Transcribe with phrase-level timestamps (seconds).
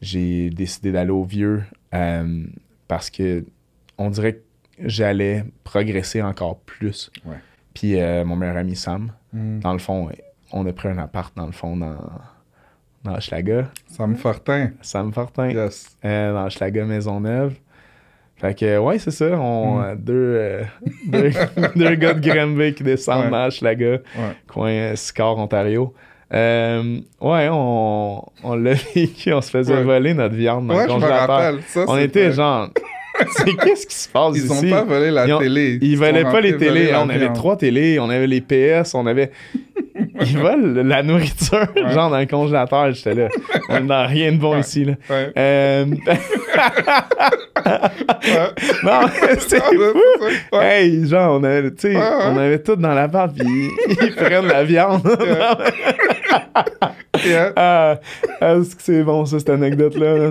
[0.00, 1.62] j'ai décidé d'aller au vieux
[1.94, 2.44] euh,
[2.88, 3.44] parce que
[3.98, 4.42] on dirait que
[4.78, 7.10] j'allais progresser encore plus.
[7.24, 7.36] Ouais.
[7.74, 9.60] Puis euh, mon meilleur ami Sam, Mm.
[9.60, 10.08] dans le fond,
[10.52, 11.96] on a pris un appart dans le fond dans,
[13.04, 13.70] dans Hochelaga.
[13.86, 14.70] Sam Fortin.
[14.82, 15.96] Sam Fortin, Yes.
[16.04, 17.54] euh, dans Hochelaga Maisonneuve.
[18.36, 19.38] Fait que, ouais, c'est ça.
[19.38, 19.96] On, Mm.
[19.98, 20.62] deux,
[21.06, 21.30] deux,
[21.76, 23.30] deux gars de Granby qui descendent Ouais.
[23.30, 24.00] dans Hochelaga, Ouais.
[24.48, 25.94] coin Sicard, Ontario.
[26.32, 29.82] Euh, ouais, on, on l'a vécu, on se faisait Ouais.
[29.82, 31.54] voler notre viande dans Ouais, le congélateur.
[31.66, 32.68] Ça, On était genre,
[33.36, 34.66] c'est qu'est-ce qui se passe Ils ici?
[34.66, 35.78] ont pas volé la Ils ont- télé.
[35.82, 36.90] Ils sont volaient pas les télés.
[36.94, 37.34] On avait viande.
[37.34, 39.32] trois télés, on avait les PS, on avait.
[40.26, 41.92] Ils volent la nourriture, Ouais.
[41.92, 42.92] genre dans le congélateur.
[42.92, 43.28] J'étais là.
[43.70, 44.60] On n'a rien de bon Ouais.
[44.60, 44.92] ici, là.
[45.08, 45.32] Ouais.
[45.36, 45.84] Euh,
[48.82, 49.00] non,
[49.38, 49.92] c'est Ah, ouais,
[50.50, 50.56] fou.
[50.60, 53.70] Hey, genre, on avait, on avait tout dans l'appart, puis ils,
[54.02, 55.02] ils prennent la viande.
[57.24, 57.52] Yeah.
[57.56, 57.96] ah,
[58.40, 60.16] est-ce que c'est bon, ça, cette anecdote-là?
[60.16, 60.30] là?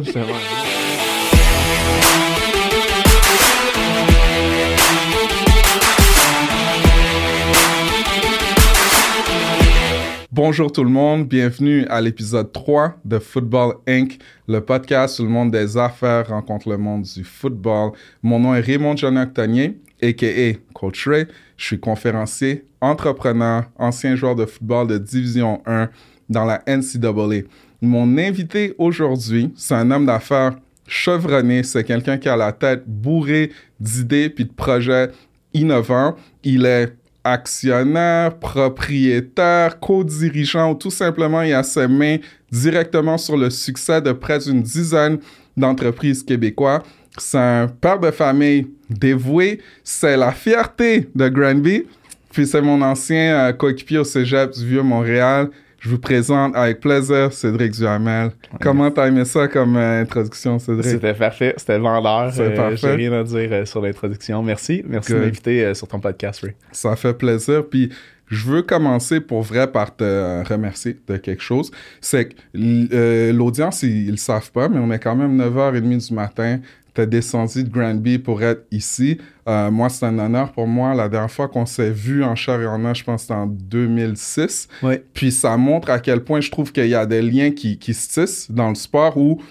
[10.31, 15.29] Bonjour tout le monde, bienvenue à l'épisode 3 de Football Inc., le podcast où le
[15.29, 17.93] monde des affaires rencontre le monde du football.
[18.21, 20.53] Mon nom est Raymond John Octanier, a.k.a.
[20.75, 21.25] Coach Ray.
[21.57, 25.89] Je suis conférencier, entrepreneur, ancien joueur de football de Division 1
[26.29, 27.47] dans la NCAA.
[27.81, 33.51] Mon invité aujourd'hui, c'est un homme d'affaires chevronné, c'est quelqu'un qui a la tête bourrée
[33.79, 35.09] d'idées puis de projets
[35.55, 36.15] innovants.
[36.43, 36.93] Il est
[37.33, 42.17] actionnaire, propriétaire, co-dirigeant ou tout simplement il a ses mains
[42.51, 45.19] directement sur le succès de près d'une dizaine
[45.55, 46.81] d'entreprises québécoises.
[47.17, 51.85] C'est un père de famille dévoué, c'est la fierté de Granby,
[52.31, 55.49] puis c'est mon ancien euh, coéquipier au Cégep du Vieux-Montréal.
[55.79, 58.31] Je vous présente avec plaisir Cédric Duhamel.
[58.61, 60.85] Comment t'as aimé ça comme euh, introduction, Cédric?
[60.85, 62.33] C'était parfait, c'était vendeur.
[62.33, 62.75] C'est Euh, parfait.
[62.77, 64.43] J'ai rien à dire euh, sur l'introduction.
[64.43, 64.83] Merci.
[64.87, 65.25] Merci de Good.
[65.25, 66.53] m'inviter euh, sur ton podcast, Ray.
[66.73, 67.63] Ça fait plaisir.
[67.69, 67.91] Puis
[68.27, 71.71] je veux commencer pour vrai par te remercier de quelque chose.
[72.01, 76.13] C'est que l'audience, ils, ils le savent pas, mais on est quand même 9h30 du
[76.13, 76.59] matin.
[76.93, 79.17] T'es descendu de Granby pour être ici.
[79.49, 80.93] Euh, moi, c'est un honneur pour moi.
[80.93, 83.33] La dernière fois qu'on s'est vu en chair et en os, je pense que c'était
[83.33, 84.67] en 2006.
[84.83, 84.95] Oui.
[85.13, 87.93] Puis ça montre à quel point je trouve qu'il y a des liens qui, qui
[87.93, 89.41] se tissent dans le sport où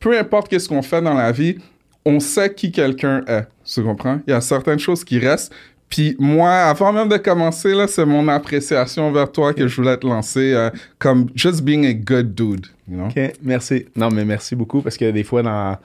[0.00, 1.56] peu importe qu'est-ce qu'on fait dans la vie,
[2.04, 3.46] on sait qui quelqu'un est.
[3.64, 4.20] Tu comprends?
[4.26, 5.52] Il y a certaines choses qui restent.
[5.88, 9.96] Puis moi, avant même de commencer, là, c'est mon appréciation vers toi que je voulais
[9.96, 10.68] te lancer euh,
[10.98, 12.66] comme just being a good dude.
[12.90, 13.06] You know?
[13.06, 13.86] OK, merci.
[13.94, 15.76] Non, mais merci beaucoup parce que des fois, dans,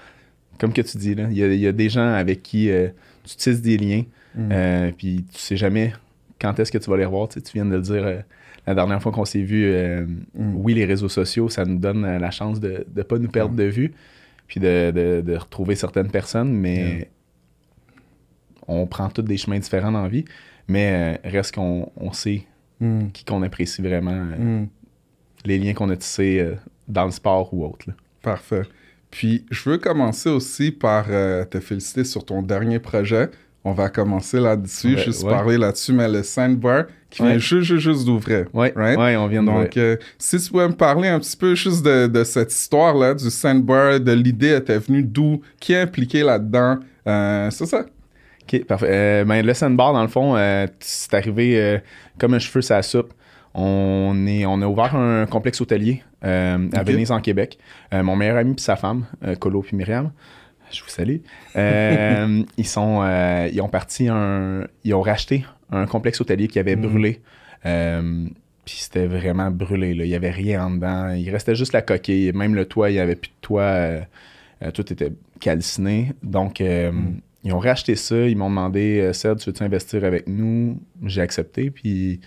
[0.59, 2.69] comme que tu dis, là, il y, a- il y a des gens avec qui
[2.71, 2.87] euh,
[3.23, 4.03] tu tisses des liens,
[4.35, 4.49] Mm.
[4.51, 5.93] euh, puis tu sais jamais
[6.39, 7.27] quand est-ce que tu vas les revoir.
[7.27, 8.19] Tu, sais, tu viens de le dire euh,
[8.65, 9.65] la dernière fois qu'on s'est vu.
[9.65, 10.05] euh,
[10.35, 10.55] Mm.
[10.55, 13.63] Oui, les réseaux sociaux, ça nous donne la chance de ne pas nous perdre de
[13.63, 13.93] vue,
[14.47, 17.09] puis de, de- de retrouver certaines personnes, mais
[18.67, 20.25] on prend tous des chemins différents dans la vie,
[20.67, 22.43] mais reste qu'on on sait
[22.79, 23.09] Mm.
[23.13, 24.67] qui qu'on apprécie vraiment, Mm.
[25.45, 26.53] les liens qu'on a tissés
[26.87, 27.85] dans le sport ou autre.
[27.89, 27.93] là.
[28.23, 28.63] Parfait.
[29.11, 33.29] Puis, je veux commencer aussi par euh, te féliciter sur ton dernier projet.
[33.63, 35.29] On va commencer là-dessus, Ouais, juste ouais.
[35.29, 37.29] parler là-dessus, mais le Sandbar qui Ouais.
[37.31, 38.45] vient juste, juste, juste d'ouvrir.
[38.53, 38.97] Ouais, right?
[38.97, 41.83] ouais, on vient de Donc, euh, si tu pouvais me parler un petit peu juste
[41.85, 46.79] de, de cette histoire-là, du Sandbar, de l'idée était venue d'où, qui est impliqué là-dedans,
[47.05, 47.85] euh, c'est ça?
[48.43, 49.23] OK, parfait.
[49.25, 50.35] Ben, le sandbar, dans le fond,
[50.79, 51.79] c'est arrivé
[52.17, 53.13] comme un cheveu sur la soupe.
[53.53, 56.83] On, est, on a ouvert un complexe hôtelier euh, à.
[56.83, 57.57] Venise, en Québec.
[57.93, 60.11] Euh, mon meilleur ami puis sa femme, euh, Colo puis Myriam,
[60.71, 61.17] je vous salue.
[61.57, 63.03] Euh, ils, sont,
[63.51, 64.65] ils ont parti un...
[64.83, 66.81] Ils ont racheté un complexe hôtelier qui avait Mhm.
[66.87, 67.21] brûlé.
[67.63, 69.93] Puis c'était vraiment brûlé.
[69.93, 70.05] Là.
[70.05, 71.09] Il n'y avait rien en dedans.
[71.13, 72.31] Il restait juste la coquille.
[72.33, 73.87] Même le toit, il n'y avait plus de toit.
[74.73, 76.11] tout était calciné.
[76.21, 77.15] Donc, Mm.
[77.43, 78.15] ils ont racheté ça.
[78.27, 80.79] Ils m'ont demandé Ced, tu veux-tu investir avec nous?
[81.05, 81.71] J'ai accepté.
[81.71, 82.21] Puis,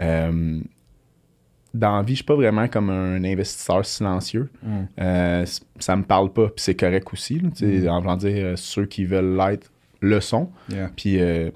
[0.00, 0.60] euh,
[1.72, 4.48] dans la vie, je suis pas vraiment comme un investisseur silencieux.
[5.00, 6.46] Euh, c- ça me parle pas.
[6.46, 7.40] Puis c'est correct aussi.
[7.40, 7.48] là.
[7.60, 7.88] Mm.
[7.88, 9.70] En voulant dire, euh, ceux qui veulent l'être
[10.00, 10.50] le sont.
[10.70, 10.90] Yeah.
[10.96, 11.50] Puis euh,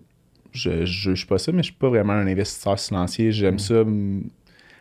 [0.52, 3.30] je, je juge pas ça, mais je suis pas vraiment un investisseur silencieux.
[3.30, 3.58] J'aime Mm.
[3.58, 3.84] ça,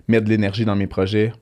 [0.08, 1.34] mettre de l'énergie dans mes projets.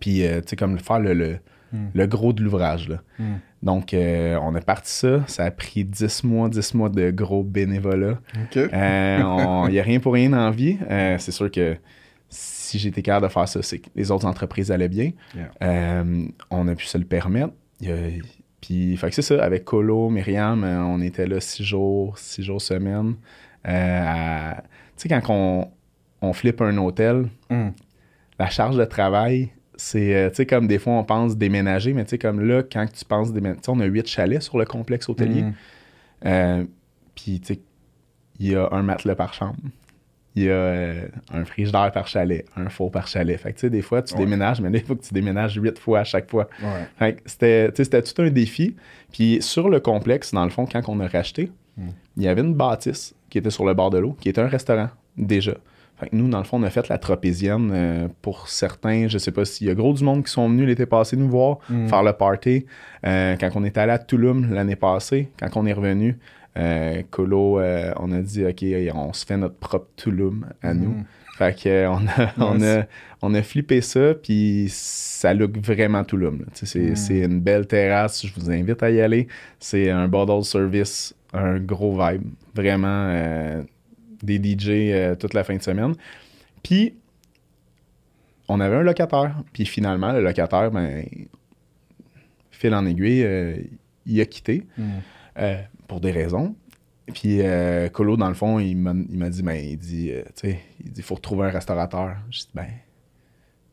[0.00, 1.38] Puis, euh, tu sais, comme faire le, le,
[1.72, 1.86] Mm.
[1.94, 2.88] le gros de l'ouvrage.
[2.88, 3.02] là.
[3.18, 3.24] Mm.
[3.62, 5.22] Donc, euh, on a parti ça.
[5.26, 8.18] Ça a pris 10 mois, 10 mois de gros bénévolat.
[8.54, 8.68] Il
[9.72, 10.78] n'y a rien pour rien la vie.
[10.90, 11.76] Euh, c'est sûr que
[12.28, 15.12] si j'étais capable de faire ça, c'est que les autres entreprises allaient bien.
[15.34, 15.50] Yeah.
[15.62, 17.52] Euh, on a pu se le permettre.
[17.80, 18.22] Il y a-
[18.60, 19.42] puis, fait que c'est ça.
[19.42, 23.14] Avec Colo, Myriam, euh, on était là six jours, six jours semaine.
[23.66, 24.52] Euh,
[24.96, 25.68] Tu sais, quand on,
[26.20, 27.70] on flippe un hôtel, Mm.
[28.38, 29.50] la charge de travail,
[29.84, 32.62] C'est, euh, tu sais, comme des fois, on pense déménager, mais tu sais, comme là,
[32.62, 35.42] quand tu penses déménager, on a huit chalets sur le complexe hôtelier.
[35.42, 35.54] Mm.
[36.26, 36.64] Euh,
[37.16, 37.60] Puis, tu sais,
[38.38, 39.56] il y a un matelas par chambre.
[40.36, 43.36] Il y a euh, un frigidaire par chalet, un four par chalet.
[43.38, 44.20] Fait que, tu sais, des fois, tu Ouais.
[44.20, 46.48] déménages, mais là, il faut que tu déménages huit fois à chaque fois.
[46.62, 46.86] Ouais.
[46.96, 48.76] Fait que c'était tout un défi.
[49.12, 51.88] Puis, sur le complexe, dans le fond, quand on a racheté, Mm.
[52.18, 54.46] il y avait une bâtisse qui était sur le bord de l'eau, qui était un
[54.48, 55.54] restaurant, déjà.
[56.02, 59.06] Fait que nous, dans le fond, on a fait la tropézienne euh, pour certains.
[59.06, 61.28] Je sais pas s'il y a gros du monde qui sont venus l'été passé nous
[61.28, 61.86] voir, Mm.
[61.86, 62.66] faire le party.
[63.06, 66.18] Euh, quand on était allé à Touloum l'année passée, quand on est revenu,
[66.58, 68.64] euh, Colo, on a dit, OK,
[68.94, 70.90] on se fait notre propre Touloum à nous.
[70.90, 71.04] Mm.
[71.38, 72.82] Fait que, euh, on, a, on, a,
[73.22, 76.40] on a flippé ça, puis ça look vraiment Touloum.
[76.40, 76.46] là.
[76.54, 76.96] Tu sais, C'est Mm.
[76.96, 79.28] c'est une belle terrasse, je vous invite à y aller.
[79.60, 82.24] C'est un bottle service, un gros vibe.
[82.54, 83.62] Vraiment
[84.22, 85.94] des DJ euh, toute la fin de semaine.
[86.62, 86.94] Puis,
[88.48, 89.42] on avait un locataire.
[89.52, 91.04] Puis finalement, le locataire, ben,
[92.50, 93.56] fil en aiguille, euh,
[94.06, 94.82] il a quitté Mm.
[95.38, 96.54] euh, pour des raisons.
[97.12, 98.94] Puis euh, Colo, dans le fond, il m'a
[99.30, 102.16] dit, ben, il dit, tu sais, il dit, faut retrouver un restaurateur.
[102.30, 102.66] J'ai dit, ben,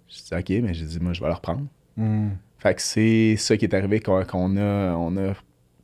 [0.07, 1.65] j'ai dit, ok, mais j'ai dit, moi, je vais le reprendre.
[1.95, 2.29] Mm.
[2.57, 5.33] Fait que c'est ça qui est arrivé qu'on qu'on a, on a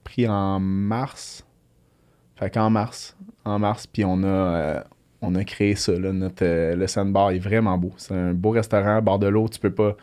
[0.03, 1.45] pris en mars.
[2.35, 3.15] Fait qu'en mars,
[3.45, 4.81] en mars, puis on a, euh,
[5.21, 5.93] on a créé ça.
[5.93, 7.93] Là, notre, euh, le Sandbar est vraiment beau.
[7.97, 9.47] C'est un beau restaurant, bord de l'eau.
[9.49, 9.95] Tu peux pas,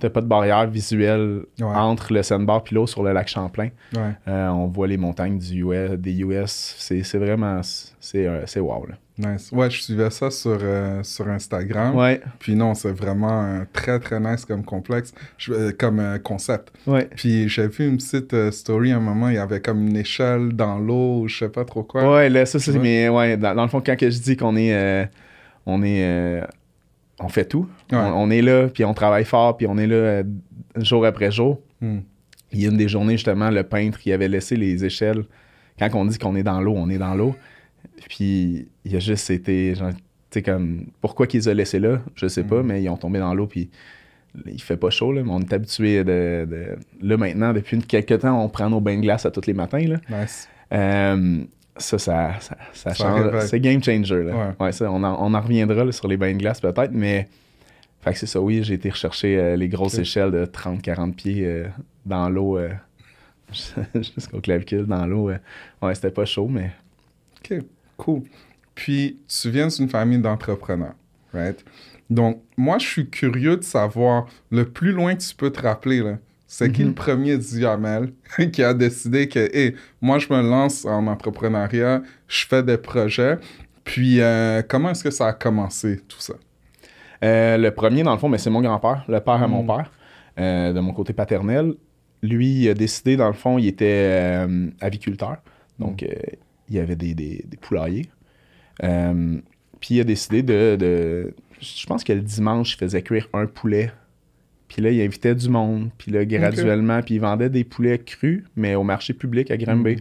[0.00, 1.66] t'as pas de barrière visuelle Ouais.
[1.66, 3.68] entre le Sandbar puis l'eau sur le lac Champlain.
[3.94, 4.12] Ouais.
[4.28, 6.74] Euh, on voit les montagnes du US, des US.
[6.78, 7.60] C'est c'est vraiment,
[8.00, 8.86] c'est euh, c'est wow.
[8.86, 8.94] Là.
[9.16, 9.52] Nice.
[9.52, 11.94] Ouais, je suivais ça sur, euh, sur Instagram.
[11.94, 16.72] Ouais, Puis non, c'est vraiment très, très nice comme complexe, je- comme concept.
[16.88, 17.08] ouais.
[17.14, 20.48] Puis j'ai vu une petite story à un moment, il y avait comme une échelle
[20.54, 22.12] dans l'eau, je sais pas trop quoi.
[22.12, 22.76] Ouais, là, ça, c'est.
[22.76, 25.08] Mais ouais, dans, dans le fond, quand que je dis qu'on est.
[25.64, 26.42] on est.
[27.20, 27.68] on fait tout.
[27.92, 27.98] Ouais.
[27.98, 30.22] On, on est là, puis on travaille fort, puis on est là euh,
[30.76, 31.60] jour après jour.
[31.80, 31.98] Mm.
[32.52, 35.24] Il y a une des journées, justement, le peintre, il avait laissé les échelles.
[35.78, 37.34] Quand on dit qu'on est dans l'eau, on est dans l'eau.
[38.08, 39.74] Puis il a juste été.
[39.74, 39.90] genre,
[40.30, 40.86] Tu sais, comme.
[41.00, 42.66] Pourquoi qu'ils ont laissé là, je sais pas, Mm.
[42.66, 43.70] mais ils ont tombé dans l'eau, puis.
[44.46, 46.76] Il fait pas chaud, là, mais on est habitué de, de-
[47.06, 49.86] Là, maintenant, depuis quelques temps, on prend nos bains de glace à tous les matins,
[49.86, 50.00] là.
[50.10, 50.48] Nice.
[50.72, 51.44] Euh,
[51.76, 52.38] ça, ça,
[52.72, 53.46] ça, change.
[53.46, 54.22] C'est game changer.
[54.22, 54.36] Là.
[54.36, 54.66] Ouais.
[54.66, 57.28] Ouais, ça, on, en, on en reviendra là, sur les bains de glace peut-être, mais.
[58.00, 61.46] Fait que c'est ça, oui, j'ai été rechercher euh, les grosses échelles de 30-40 pieds
[61.46, 61.66] euh,
[62.04, 62.68] dans l'eau, euh,
[63.94, 65.30] jusqu'au clavicule dans l'eau.
[65.80, 66.70] Ouais, c'était pas chaud, mais.
[67.38, 67.60] OK,
[67.96, 68.22] cool.
[68.74, 70.94] Puis, tu viens d'une famille d'entrepreneurs,
[71.32, 71.64] right?
[72.10, 76.00] Donc, moi, je suis curieux de savoir, le plus loin que tu peux te rappeler,
[76.00, 76.88] là, c'est qui Mhm.
[76.88, 78.12] le premier Duhamel
[78.52, 83.38] qui a décidé que, hey, moi, je me lance en entrepreneuriat, je fais des projets.
[83.84, 86.34] Puis, euh, comment est-ce que ça a commencé, tout ça?
[87.22, 89.66] Euh, le premier, dans le fond, mais c'est mon grand-père, le père à mon Mm.
[89.66, 89.92] père,
[90.38, 91.74] euh, de mon côté paternel.
[92.22, 95.36] Lui, il a décidé, dans le fond, il était euh, aviculteur.
[95.78, 96.08] Donc, euh,
[96.68, 98.08] il y avait des, des- des poulaillers.
[99.80, 103.46] Puis, il a décidé de, de- Je pense que le dimanche, il faisait cuire un
[103.46, 103.90] poulet.
[104.74, 105.90] Puis là, il invitait du monde.
[105.98, 109.98] Puis là, graduellement, puis il vendait des poulets crus, mais au marché public à Granby.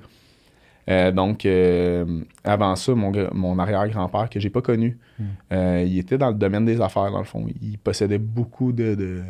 [0.89, 5.23] Euh, donc, euh, avant ça, mon, mon arrière-grand-père, que j'ai pas connu, Mm.
[5.53, 7.45] euh, il était dans le domaine des affaires, dans le fond.
[7.61, 9.21] Il possédait beaucoup de, de,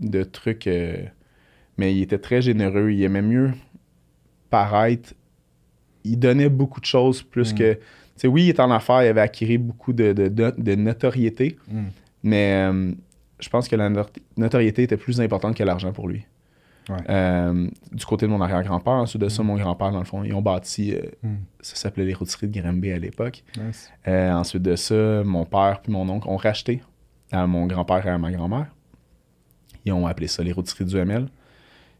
[0.00, 0.68] de trucs,
[1.78, 2.90] mais il était très généreux.
[2.92, 3.52] Il aimait mieux
[4.50, 5.14] paraître.
[6.04, 7.56] Il donnait beaucoup de choses plus Mm.
[7.56, 7.72] que.
[7.74, 7.80] Tu
[8.16, 11.80] sais, oui, il était en affaires, il avait acquis beaucoup de, de, notoriété, Mm.
[12.22, 12.70] mais
[13.40, 16.24] je pense que la not- notoriété était plus importante que l'argent pour lui.
[16.90, 16.96] Ouais.
[17.08, 20.34] Euh, du côté de mon arrière-grand-père, ensuite de ça, mon grand-père, dans le fond, ils
[20.34, 21.36] ont bâti, euh, Mm.
[21.60, 23.42] ça s'appelait les rôtisseries de Granby à l'époque.
[23.58, 23.90] Nice.
[24.06, 26.82] Euh, ensuite de ça, mon père puis mon oncle ont racheté
[27.32, 28.66] à mon grand-père et à ma grand-mère.
[29.86, 31.26] Ils ont appelé ça les rôtisseries du ML.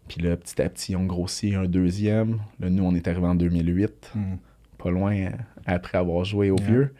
[0.08, 2.38] Puis là, petit à petit, ils ont grossi un deuxième.
[2.60, 4.20] Là, nous, on est arrivé en 2008, Mm.
[4.76, 5.16] pas loin
[5.64, 6.66] après avoir joué au Yeah.
[6.66, 6.94] vieux.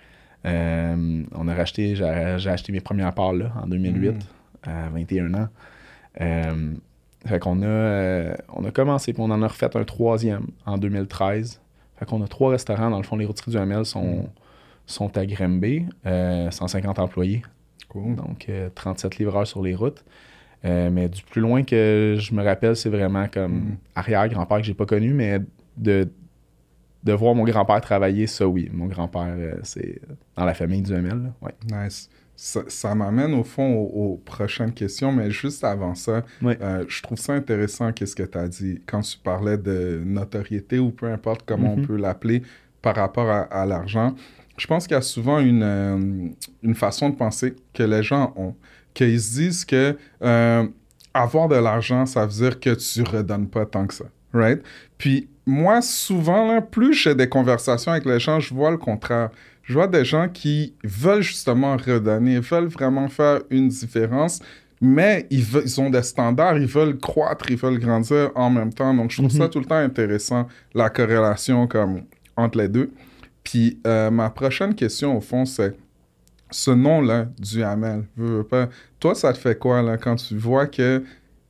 [0.47, 4.11] Euh, on a racheté, j'ai acheté mes premières parts là, en 2008,
[4.67, 4.71] Mm.
[4.71, 5.49] à 21 ans.
[6.21, 6.73] Euh,
[7.27, 10.77] fait qu'on a, euh, on a commencé, puis on en a refait un troisième en
[10.79, 11.61] 2013.
[11.97, 14.27] Fait qu'on a trois restaurants, dans le fond, les rôtisseries du ML sont, Mm.
[14.87, 17.43] sont à Grimby, euh, 150 employés,
[17.89, 18.17] Cool.
[18.17, 20.05] donc euh, 37 livreurs sur les routes.
[20.67, 23.77] Mais du plus loin que je me rappelle, c'est vraiment comme Mm.
[23.97, 25.39] arrière-grand-père que j'ai pas connu, mais
[25.77, 26.09] de,
[27.05, 28.69] de voir mon grand-père travailler, ça oui.
[28.73, 30.01] Mon grand-père, euh, c'est
[30.37, 31.23] dans la famille du ML.
[31.23, 31.33] là.
[31.43, 31.55] Ouais.
[31.85, 32.09] Nice.
[32.37, 37.03] Ça, ça m'amène au fond aux, aux prochaines questions, mais juste avant ça, euh, je
[37.03, 38.81] trouve ça intéressant qu'est-ce que tu as dit?
[38.87, 41.83] Quand tu parlais de notoriété ou peu importe comment Mhm.
[41.83, 42.43] on peut l'appeler
[42.83, 44.15] par rapport à, à l'argent.
[44.57, 46.29] Je pense qu'il y a souvent une, euh,
[46.63, 48.55] une façon de penser que les gens ont.
[48.95, 50.67] qu'ils se disent que euh,
[51.13, 54.63] avoir de l'argent, ça veut dire que tu redonnes pas tant que ça, right?
[54.99, 59.31] Puis moi, souvent, là, plus j'ai des conversations avec les gens, je vois le contraire.
[59.63, 64.41] Je vois des gens qui veulent justement redonner, veulent vraiment faire une différence,
[64.81, 68.93] mais ils, ils ont des standards, ils veulent croître, ils veulent grandir en même temps.
[68.93, 72.03] Donc, je trouve ça tout le temps intéressant, la corrélation comme
[72.37, 72.91] entre les deux.
[73.43, 75.75] Puis, euh, ma prochaine question, au fond, c'est
[76.51, 78.69] ce nom-là, Duhamel, veux, veux pas,
[79.01, 81.03] toi, ça te fait quoi là, quand tu vois que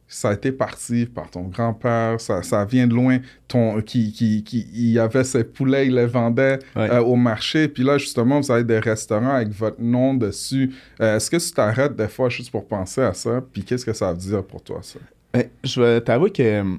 [0.06, 3.18] ça a été parti par ton grand-père, ça, ça vient de loin,
[3.48, 6.90] ton, qui, qui, qui, il y avait ses poulets, il les vendait Ouais.
[6.90, 10.72] euh, au marché, puis là, justement, vous avez des restaurants avec votre nom dessus.
[11.00, 13.92] Euh, Est-ce que tu t'arrêtes des fois juste pour penser à ça, puis qu'est-ce que
[13.92, 14.98] ça veut dire pour toi, ça?
[15.32, 16.76] Ben, je vais t'avouer que euh,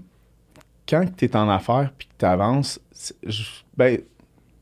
[0.88, 2.80] quand tu es en affaires puis que tu avances,
[3.76, 3.98] ben,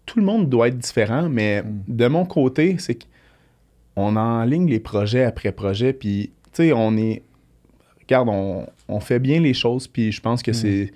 [0.05, 1.83] tout le monde doit être différent, mais Mm.
[1.89, 2.97] de mon côté, c'est
[3.95, 7.21] qu'on enligne les projets après projet, puis tu sais, on est.
[8.07, 10.53] Regarde, on, on fait bien les choses, puis je pense que Mm.
[10.53, 10.93] c'est.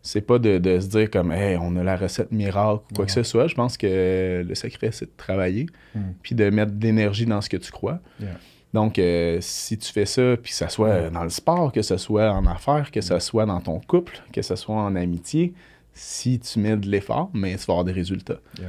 [0.00, 3.04] C'est pas de, de se dire comme, hey, on a la recette miracle ou quoi
[3.04, 3.48] que ce soit.
[3.48, 6.00] Je pense que le secret, c'est de travailler, Mm.
[6.22, 7.98] puis de mettre de l'énergie dans ce que tu crois.
[8.20, 8.30] Yeah.
[8.72, 11.96] Donc, euh, si tu fais ça, puis que ça soit dans le sport, que ce
[11.96, 15.52] soit en affaires, que ce soit dans ton couple, que ce soit en amitié,
[15.94, 18.38] si tu mets de l'effort, mais tu vas avoir des résultats.
[18.58, 18.68] Yeah.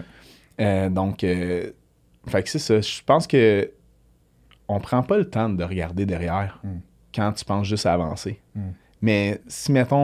[0.62, 1.70] Euh, donc, euh,
[2.28, 2.82] fait que c'est ça.
[2.82, 3.70] Je pense que
[4.68, 6.68] on prend pas le temps de regarder derrière Mm.
[7.14, 8.40] Quand tu penses juste à avancer.
[8.56, 8.62] Mm.
[9.02, 9.98] Mais si, mettons,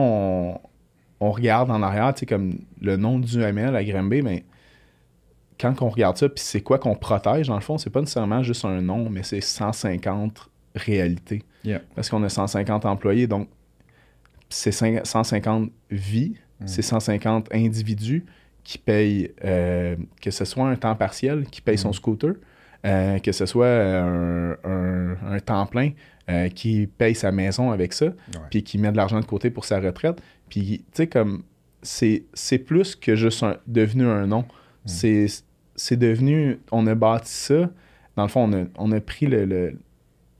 [0.54, 0.60] on,
[1.20, 4.44] on regarde en arrière, tu sais, comme le nom du ML à Grimby, mais
[5.60, 8.42] quand on regarde ça, puis c'est quoi qu'on protège, dans le fond, c'est pas nécessairement
[8.42, 11.42] juste un nom, mais c'est 150 réalités.
[11.64, 11.80] Yeah.
[11.94, 13.48] Parce qu'on a 150 employés, donc
[14.48, 16.66] c'est cin- 150 vies, Mm.
[16.66, 18.24] c'est 150 individus
[18.64, 21.94] qui payent, euh, que ce soit un temps partiel, qui paye son Mm.
[21.94, 22.32] scooter,
[22.84, 25.90] euh, que ce soit un, un- un temps plein
[26.30, 28.06] euh, qui paye sa maison avec ça,
[28.50, 30.20] puis qui met de l'argent de côté pour sa retraite.
[30.48, 31.42] Puis, tu sais, comme,
[31.82, 34.44] c'est plus que juste un- devenu un nom.
[34.84, 35.26] C'est
[35.78, 37.70] c'est devenu, on a bâti ça.
[38.16, 39.78] Dans le fond, on a, on a pris le, le,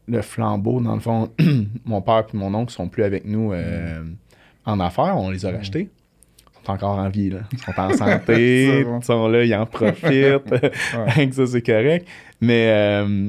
[0.08, 0.80] le flambeau.
[0.80, 1.30] Dans le fond,
[1.84, 4.02] mon père et mon oncle sont plus avec nous euh,
[4.64, 5.16] en affaires.
[5.18, 5.90] On les a rachetés.
[6.62, 7.40] Ils sont encore en vie, là.
[7.52, 10.48] Ils sont en santé, ils sont là, ils en profitent.
[11.32, 12.08] Ça, c'est correct.
[12.40, 13.28] Mais euh,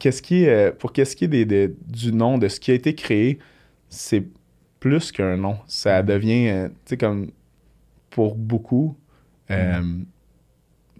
[0.00, 2.72] qu'est-ce qui est, euh, pour qu'est-ce qui est des- des- du nom, de ce qui
[2.72, 3.38] a été créé,
[3.88, 4.24] c'est
[4.80, 5.58] plus qu'un nom.
[5.68, 7.30] Ça devient, euh, tu sais, comme
[8.10, 8.96] pour beaucoup,
[9.52, 9.80] euh,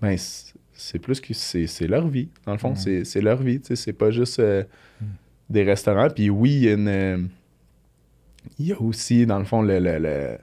[0.00, 2.28] ben, c'est- plus que c'est c'est leur vie.
[2.46, 2.76] Dans le fond, Mhm.
[2.76, 3.60] c'est c'est leur vie.
[3.60, 4.62] tu sais, C'est pas juste euh,
[5.00, 5.08] Mhm.
[5.50, 6.08] des restaurants.
[6.14, 7.28] Puis oui, il y a une.
[8.58, 9.78] il y a aussi, dans le fond, le.
[9.78, 10.38] le- le-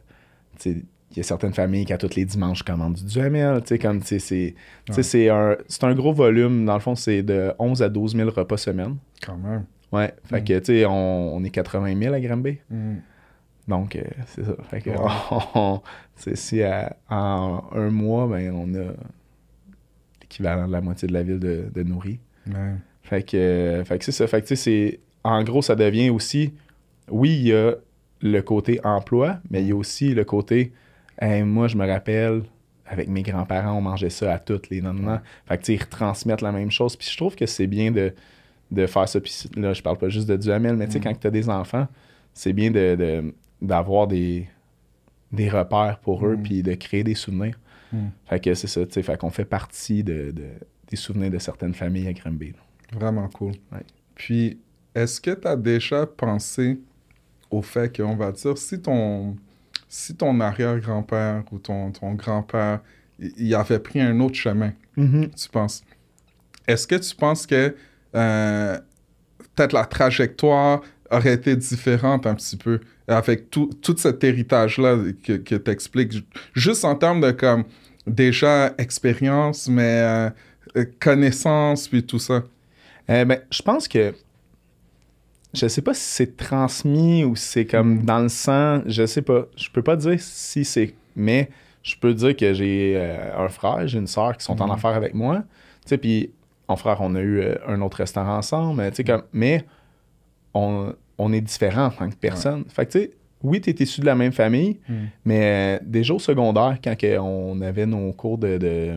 [1.17, 3.61] y a certaines familles qui, à tous les dimanches, commandent du duhamel.
[3.61, 4.55] Tu sais, comme, tu sais, c'est
[4.85, 5.03] tu sais, Ouais.
[5.03, 6.65] c'est un, c'est un gros volume.
[6.65, 8.97] Dans le fond, c'est de 11 à 12 000 repas semaine.
[9.25, 9.65] Quand même.
[9.91, 10.13] Ouais.
[10.25, 12.57] Fait que, tu sais, on, on est 80 000 à Granby.
[12.69, 12.95] Mm.
[13.67, 14.55] Donc, euh, c'est ça.
[14.69, 14.89] Fait que,
[15.55, 15.81] on-
[16.15, 18.93] si à- en un mois, ben, on a
[20.21, 22.19] l'équivalent de la moitié de la ville de, de nourris.
[22.47, 22.73] Ouais.
[23.03, 24.27] Fait que, euh, fait que c'est ça.
[24.27, 24.99] Fait que, tu sais, c'est...
[25.23, 26.53] En gros, ça devient aussi...
[27.09, 27.73] Oui, il y a
[28.21, 30.73] le côté emploi, mais il y a aussi le côté...
[31.19, 32.43] Hey, moi, je me rappelle,
[32.85, 34.93] avec mes grands-parents, on mangeait ça à toutes les non
[35.45, 36.95] Fait que, tu sais, ils retransmettent la même chose.
[36.95, 38.13] Puis je trouve que c'est bien de,
[38.71, 39.19] de faire ça.
[39.19, 41.03] Puis là, je parle pas juste de Duhamel, mais tu sais, Mm.
[41.03, 41.87] quand tu as des enfants,
[42.33, 44.47] c'est bien de, de- d'avoir des,
[45.31, 46.43] des repères pour eux, Mm.
[46.43, 47.59] puis de créer des souvenirs.
[47.91, 48.07] Mm.
[48.27, 49.03] Fait que c'est ça, tu sais.
[49.03, 50.43] Fait qu'on fait partie de, de-
[50.89, 52.51] des souvenirs de certaines familles à Granby.
[52.51, 52.97] là.
[52.99, 53.51] Vraiment cool.
[53.73, 53.83] Ouais.
[54.15, 54.59] Puis,
[54.95, 56.79] est-ce que tu as déjà pensé
[57.51, 59.35] au fait qu'on va dire, si ton,
[59.87, 62.79] si ton arrière-grand-père ou ton, ton grand-père,
[63.19, 65.83] il avait pris un autre chemin, tu penses,
[66.67, 67.75] est-ce que tu penses que
[68.15, 68.77] euh,
[69.55, 75.33] peut-être la trajectoire aurait été différente un petit peu avec tout, tout cet héritage-là que,
[75.33, 77.63] que tu expliques, juste en termes de comme
[78.05, 80.31] déjà expérience, mais
[80.75, 82.43] euh, connaissance, puis tout ça?
[83.09, 84.13] Euh, ben, je pense que.
[85.57, 88.05] Je sais pas si c'est transmis ou si c'est comme Mm.
[88.05, 88.81] dans le sang.
[88.85, 89.45] Je sais pas.
[89.55, 90.93] Je peux pas dire si c'est.
[91.15, 91.49] Mais
[91.83, 94.71] je peux dire que j'ai euh, un frère, j'ai une soeur qui sont en Mm.
[94.71, 95.37] affaires avec moi.
[95.83, 96.31] Tu sais, puis
[96.69, 98.83] mon frère, on a eu euh, un autre restaurant ensemble.
[98.89, 99.23] Tu sais, comme.
[99.33, 99.63] Mais
[100.53, 102.65] on, on est différents en tant que personne.
[102.69, 103.11] Fait que, tu sais,
[103.43, 104.93] oui, tu es issu de la même famille, Mm.
[105.25, 108.91] mais euh, déjà au secondaire, quand que on avait nos cours de, de,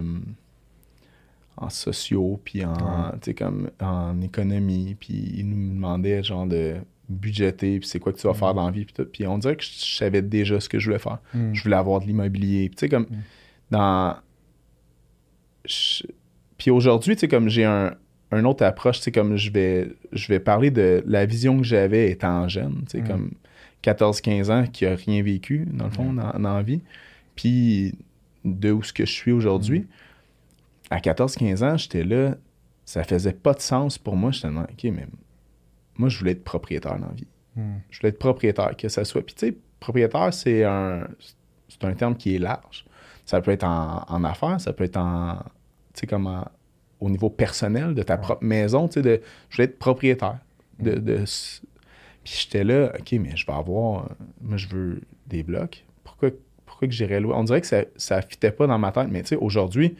[1.60, 3.34] en sociaux, puis en, Ouais.
[3.34, 6.76] comme en économie, puis ils nous demandaient genre de
[7.08, 9.04] budgéter, puis c'est quoi que tu vas faire dans la vie, puis tout.
[9.04, 11.18] Puis on dirait que je savais déjà ce que je voulais faire.
[11.34, 11.52] Mm.
[11.54, 12.68] Je voulais avoir de l'immobilier.
[12.68, 13.16] Puis tu sais, comme Mm.
[13.72, 14.16] dans.
[15.64, 16.04] je-
[16.58, 17.94] Puis aujourd'hui, tu sais, comme j'ai un,
[18.32, 21.64] une autre approche, tu sais, comme je vais, je vais parler de la vision que
[21.64, 23.06] j'avais étant jeune, tu sais, Mm.
[23.08, 23.30] comme
[23.82, 26.82] 14-15 ans, qui a rien vécu, dans le fond, dans, dans la vie.
[27.34, 27.94] Puis
[28.44, 29.86] de où ce que je suis aujourd'hui.
[30.90, 32.34] À 14-15 ans, j'étais là,
[32.84, 34.30] ça faisait pas de sens pour moi.
[34.32, 35.06] J'étais là, OK, mais
[35.96, 37.26] moi, je voulais être propriétaire dans la vie.
[37.56, 37.76] Hmm.
[37.90, 39.22] Je voulais être propriétaire, que ça soit.
[39.24, 41.06] Puis tu sais, propriétaire, c'est un,
[41.68, 42.84] c'est un terme qui est large.
[43.24, 45.36] Ça peut être en, en affaires, ça peut être en,
[45.94, 46.48] tu sais, comme en-
[47.00, 50.38] au niveau personnel de ta propre maison, tu sais, de, je voulais être propriétaire.
[50.80, 51.62] De, de, s-
[52.24, 54.08] puis j'étais là, OK, mais je vais avoir,
[54.40, 55.84] moi, je veux des blocs.
[56.04, 56.30] Pourquoi,
[56.66, 57.34] pourquoi que j'irais louer?
[57.34, 59.96] On dirait que ça ne fitait pas dans ma tête, mais tu sais, aujourd'hui,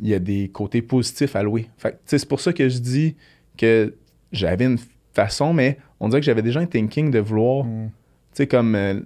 [0.00, 1.68] il y a des côtés positifs à louer.
[1.78, 3.16] Fait c'est pour ça que je dis
[3.56, 3.94] que
[4.32, 4.78] j'avais une
[5.12, 7.90] façon, mais on dirait que j'avais déjà un thinking de vouloir, tu
[8.32, 9.00] sais, comme euh,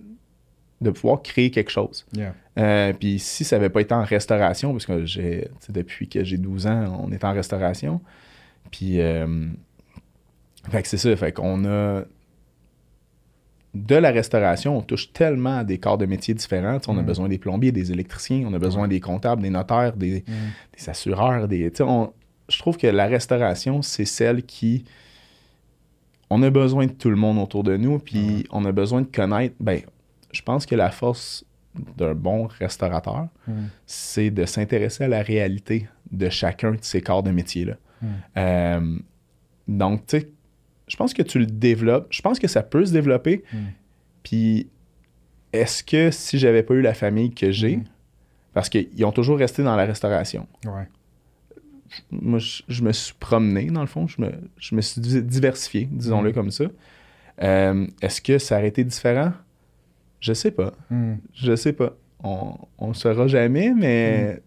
[0.81, 2.07] de pouvoir créer quelque chose.
[2.13, 2.35] Yeah.
[2.59, 6.39] Euh, puis si ça n'avait pas été en restauration, parce que j'ai, depuis que j'ai
[6.39, 8.01] 12 ans, on est en restauration.
[8.71, 9.47] Puis, euh,
[10.71, 12.05] fait que c'est ça, fait qu'on a.
[13.87, 16.79] De la restauration, on touche tellement à des corps de métiers différents.
[16.89, 17.07] On a Mm.
[17.07, 20.51] besoin des plombiers, des électriciens, on a besoin des comptables, des notaires, des, Hmm.
[20.77, 21.47] des assureurs.
[21.49, 22.13] Des, on-
[22.49, 24.85] je trouve que la restauration, c'est celle qui.
[26.31, 29.07] On a besoin de tout le monde autour de nous, puis on a besoin de
[29.07, 29.55] connaître.
[29.61, 29.81] Ben,
[30.33, 31.45] je pense que la force
[31.97, 33.29] d'un bon restaurateur,
[33.87, 37.75] c'est de s'intéresser à la réalité de chacun de ces corps de métier-là.
[38.03, 38.07] Mm.
[38.37, 38.97] Euh,
[39.69, 40.29] donc, tu sais,
[40.89, 42.07] je pense que tu le développes.
[42.11, 43.45] Je pense que ça peut se développer.
[43.53, 43.57] Mm.
[44.23, 44.69] Puis,
[45.53, 47.85] est-ce que si j'avais pas eu la famille que j'ai, Mm.
[48.55, 50.89] parce qu'ils ont toujours resté dans la restauration, Ouais.
[52.11, 54.07] moi, je, je me suis promené, dans le fond.
[54.07, 56.35] Je me, je me suis di- diversifié, disons-le Mm.
[56.35, 56.65] comme ça.
[57.43, 59.33] Euh, Est-ce que ça aurait été différent?
[60.21, 60.73] Je sais pas.
[60.91, 61.15] Hmm.
[61.35, 61.95] Je sais pas.
[62.25, 64.43] On ne saura jamais, mais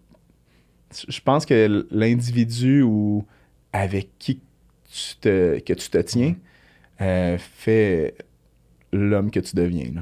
[1.07, 3.25] je pense que l'individu ou
[3.71, 4.41] avec qui
[4.91, 6.35] tu te, que tu te tiens
[7.01, 8.15] euh, fait
[8.91, 9.91] l'homme que tu deviens.
[9.95, 10.01] là.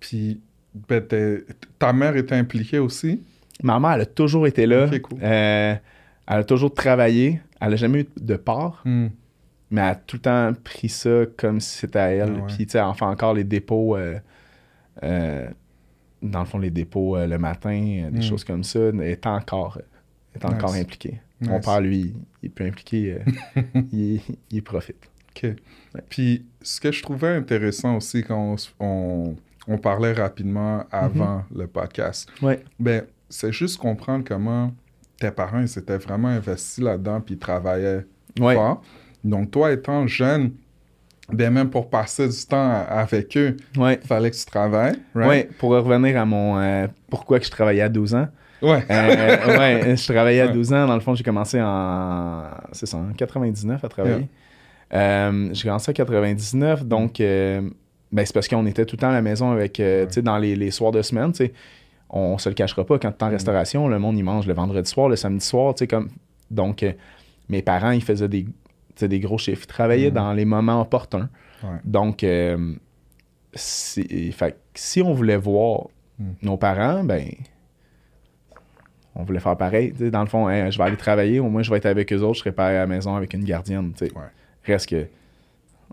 [0.00, 0.40] Puis,
[0.88, 1.02] ben,
[1.78, 3.20] ta mère était impliquée aussi?
[3.62, 4.88] Ma mère, elle a toujours été là.
[5.00, 5.18] Cool.
[5.22, 5.74] Euh,
[6.26, 7.40] elle a toujours travaillé.
[7.60, 8.82] Elle n'a jamais eu de part.
[8.84, 9.08] Hmm.
[9.70, 12.32] mais elle a tout le temps pris ça comme si c'était à elle.
[12.36, 12.46] Ah ouais.
[12.46, 14.18] Puis, tu sais, elle fait encore les dépôts, euh,
[16.22, 18.22] dans le fond, les dépôts le matin, des Mm.
[18.22, 18.78] choses comme ça.
[18.80, 19.78] Elle est encore,
[20.34, 20.82] est encore Nice.
[20.82, 21.20] impliquée.
[21.40, 21.64] Mon Nice.
[21.64, 23.18] père, lui, il est plus impliqué.
[23.56, 24.20] euh, il,
[24.50, 25.08] il profite.
[25.36, 25.50] OK.
[26.08, 29.36] Puis, ce que je trouvais intéressant aussi quand on, on,
[29.68, 32.60] on parlait rapidement avant le podcast, Ouais.
[32.80, 34.72] ben, c'est juste comprendre comment
[35.20, 38.04] tes parents, ils s'étaient vraiment investis là-dedans puis ils travaillaient
[38.40, 38.54] Ouais.
[38.54, 38.82] fort.
[39.24, 40.52] Donc, toi, étant jeune,
[41.32, 45.52] ben, même pour passer du temps avec eux, il fallait que tu travailles, right?
[45.58, 48.28] pour revenir à mon euh, pourquoi que je travaillais à 12 ans.
[48.62, 48.84] Ouais.
[48.90, 50.52] Euh, ouais, je travaillais à Ouais.
[50.52, 50.86] 12 ans.
[50.86, 52.44] Dans le fond, j'ai commencé en.
[52.72, 54.28] C'est ça, en 99 à travailler.
[54.94, 57.60] Euh, j'ai commencé en 99, donc euh,
[58.10, 60.06] ben, c'est parce qu'on était tout le temps à la maison avec, Ouais.
[60.08, 61.52] tu sais, dans les, les soirs de semaine, tu sais,
[62.08, 63.32] on se le cachera pas, quand tu es en Mm.
[63.32, 66.08] restauration, le monde, il mange le vendredi soir, le samedi soir, tu sais, comme...
[66.50, 66.82] Donc,
[67.50, 68.46] mes parents, ils faisaient des,
[69.20, 69.64] gros chiffres.
[69.64, 70.14] Ils travaillaient Mm.
[70.14, 71.28] dans les moments opportuns.
[71.84, 72.24] Donc,
[73.54, 76.30] si, fait si on voulait voir Mm.
[76.42, 77.28] nos parents, ben,
[79.18, 79.92] on voulait faire pareil.
[79.92, 82.20] Dans le fond, Hey, je vais aller travailler, au moins je vais être avec eux
[82.22, 83.92] autres, je serai pas à la maison avec une gardienne.
[84.00, 84.08] Ouais.
[84.64, 85.06] Reste que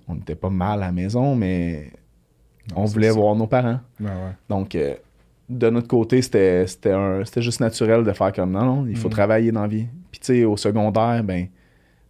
[0.08, 1.92] on n'était pas mal à la maison, mais
[2.72, 3.14] Non, on voulait ça.
[3.14, 3.80] voir nos parents.
[4.00, 4.32] Ouais, ouais.
[4.48, 4.96] Donc, euh,
[5.50, 8.96] de notre côté, c'était c'était un- c'était juste naturel de faire comme non, non, il
[8.98, 9.12] faut Mm.
[9.12, 9.88] travailler dans la vie.
[10.12, 11.48] Puis, tu sais, au secondaire, ben,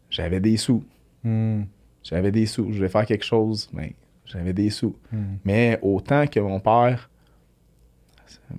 [0.10, 0.84] j'avais des sous.
[1.24, 1.64] Hmm.
[2.04, 2.68] J'avais des sous.
[2.72, 3.90] Je voulais faire quelque chose, ben,
[4.26, 4.96] j'avais des sous.
[5.12, 5.38] Hmm.
[5.44, 7.10] Mais autant que mon père,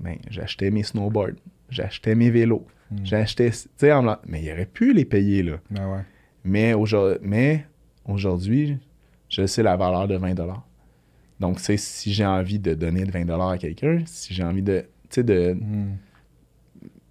[0.01, 1.37] ben, j'achetais mes snowboards,
[1.71, 2.97] j'achetais mes vélos, Mm.
[3.05, 3.51] j'achetais.
[3.51, 3.91] Tu sais,
[4.27, 5.57] mais il aurait pu les payer, là.
[5.73, 6.03] Ouais.
[6.45, 6.73] Mais
[8.05, 8.79] aujourd'hui,
[9.29, 10.35] je sais la valeur de 20
[11.41, 14.83] Donc, sais, si j'ai envie de donner de 20 à quelqu'un, si j'ai envie de.
[15.11, 15.55] Tu sais, de.
[15.55, 15.97] Hmm.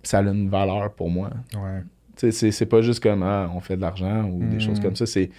[0.01, 1.31] Ça a une valeur pour moi.
[1.55, 1.81] Ouais.
[2.15, 4.79] Tu sais, c'est- c'est pas juste comme ah, on fait de l'argent ou des choses
[4.79, 5.05] comme ça.
[5.05, 5.29] C'est,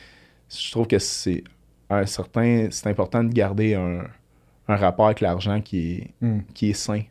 [0.50, 1.42] je trouve que c'est
[1.88, 4.04] un certain, c'est important de garder un,
[4.68, 6.40] un rapport avec l'argent qui est, Hmm.
[6.52, 7.02] qui est sain.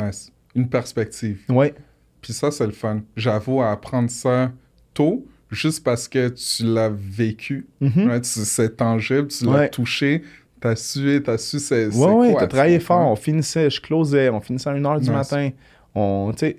[0.00, 0.32] Nice.
[0.56, 1.38] Une perspective.
[1.48, 1.74] Ouais,
[2.22, 3.02] Puis ça, c'est le fun.
[3.16, 4.50] J'avoue à apprendre ça
[4.94, 7.66] tôt, juste parce que tu l'as vécu.
[7.80, 8.20] Mhm.
[8.24, 9.68] C'est tangible, tu l'as Ouais.
[9.68, 10.22] touché,
[10.60, 13.10] t'as su, t'as su c'est ouais, ouais, t'as travaillé fort.
[13.10, 15.50] On finissait, je closais, on finissait à 1h du matin.
[15.94, 16.56] On, tu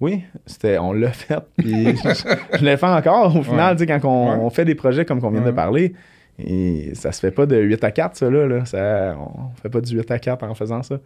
[0.00, 1.38] oui, c'était, on l'a fait.
[1.56, 3.34] Puis je, je l'ai fait encore.
[3.36, 3.86] Au final, Ouais.
[3.86, 4.36] quand on, Ouais.
[4.40, 5.46] on fait des projets comme qu'on vient Ouais.
[5.46, 5.94] de parler,
[6.38, 8.46] et ça se fait pas de 8 à 4, ça, là.
[8.46, 8.64] là.
[8.64, 10.98] Ça, on fait pas du 8 à 4 en faisant ça.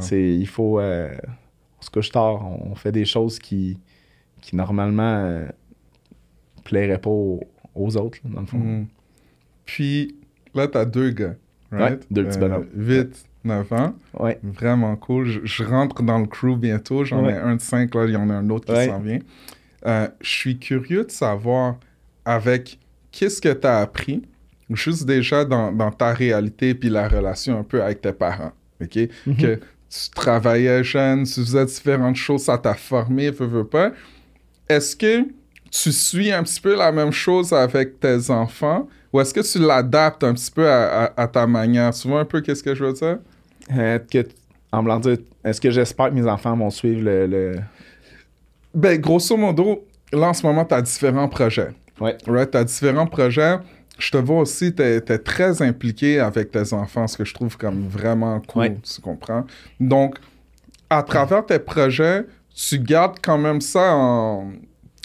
[0.00, 0.80] C'est, il faut.
[0.80, 1.10] euh,
[1.80, 3.78] on se couche tard, on fait des choses qui,
[4.40, 5.02] qui normalement.
[5.24, 5.46] euh,
[6.64, 7.40] plairait pas aux,
[7.74, 8.58] aux autres, dans le fond.
[8.58, 8.86] Mhm.
[9.64, 10.14] Puis
[10.54, 11.34] là, t'as deux gars.
[11.72, 12.00] Right?
[12.00, 12.66] Ouais, deux petits bonhommes.
[12.74, 13.94] 8, 9 ans.
[14.18, 14.38] Ouais.
[14.42, 15.26] Vraiment cool.
[15.26, 17.04] Je, je rentre dans le crew bientôt.
[17.04, 17.32] J'en Ouais.
[17.32, 18.86] ai un de 5, là, il y en a un autre qui Ouais.
[18.88, 19.20] s'en vient.
[19.86, 21.76] Euh, je suis curieux de savoir
[22.24, 22.78] avec
[23.12, 24.22] qu'est-ce que tu as appris,
[24.70, 28.52] juste déjà dans, dans ta réalité puis la relation un peu avec tes parents.
[28.82, 28.98] OK?
[29.26, 29.36] Mhm.
[29.36, 33.90] Que tu travaillais jeune, tu faisais différentes choses, ça t'a formé, veux, veux pas.
[34.68, 35.22] Est-ce que
[35.70, 39.58] tu suis un petit peu la même chose avec tes enfants ou est-ce que tu
[39.58, 41.92] l'adaptes un petit peu à, à- à ta manière?
[41.92, 43.18] Tu vois un peu qu'est-ce que je veux dire?
[43.76, 44.26] Euh, que,
[44.72, 47.26] en dire, est-ce que j'espère que mes enfants vont suivre le.
[47.26, 47.56] le...
[48.72, 51.70] Ben, grosso modo, là, en ce moment, tu as différents projets.
[52.00, 52.16] Ouais.
[52.26, 52.50] Right?
[52.52, 53.56] Tu as différents projets.
[54.00, 57.56] Je te vois aussi, tu es, très impliqué avec tes enfants, ce que je trouve
[57.56, 58.76] comme vraiment cool, Ouais.
[58.82, 59.44] tu comprends?
[59.78, 60.16] Donc,
[60.88, 64.50] à travers tes projets, tu gardes quand même ça en,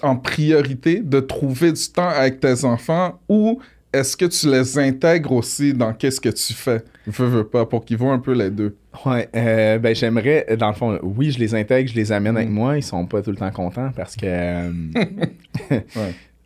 [0.02, 3.60] en priorité de trouver du temps avec tes enfants ou
[3.94, 6.82] est-ce que tu les intègres aussi dans qu'est-ce que tu fais?
[7.08, 8.76] Veux, veux pas, pour qu'ils voient un peu les deux.
[9.06, 12.50] Ouais, euh, ben j'aimerais, dans le fond, oui, je les intègre, je les amène avec
[12.50, 12.54] Mm.
[12.54, 14.26] moi, ils sont pas tout le temps contents parce que.
[14.26, 14.72] euh,
[15.72, 15.86] Ouais.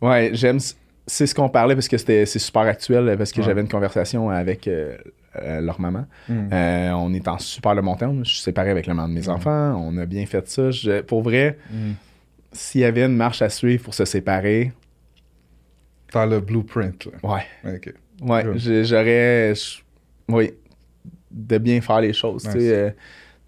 [0.02, 0.58] ouais, j'aime.
[1.06, 3.46] C'est ce qu'on parlait parce que c'était c'est super actuel parce que Ouais.
[3.46, 4.96] j'avais une conversation avec euh,
[5.42, 6.06] euh, leur maman.
[6.28, 6.48] Mm.
[6.52, 8.24] Euh, on est en super de bon terme.
[8.24, 9.30] Je suis séparé avec la maman de mes Mm.
[9.30, 9.74] enfants.
[9.84, 10.70] On a bien fait ça.
[10.70, 11.92] Je- pour vrai, Mm.
[12.52, 14.72] s'il y avait une marche à suivre pour se séparer,
[16.12, 17.12] T'as le blueprint, là.
[17.22, 17.94] ouais, OK.
[18.22, 18.44] ouais,
[18.84, 19.52] j'aurais,
[20.28, 20.50] oui,
[21.30, 22.90] de bien faire les choses, tu sais, euh,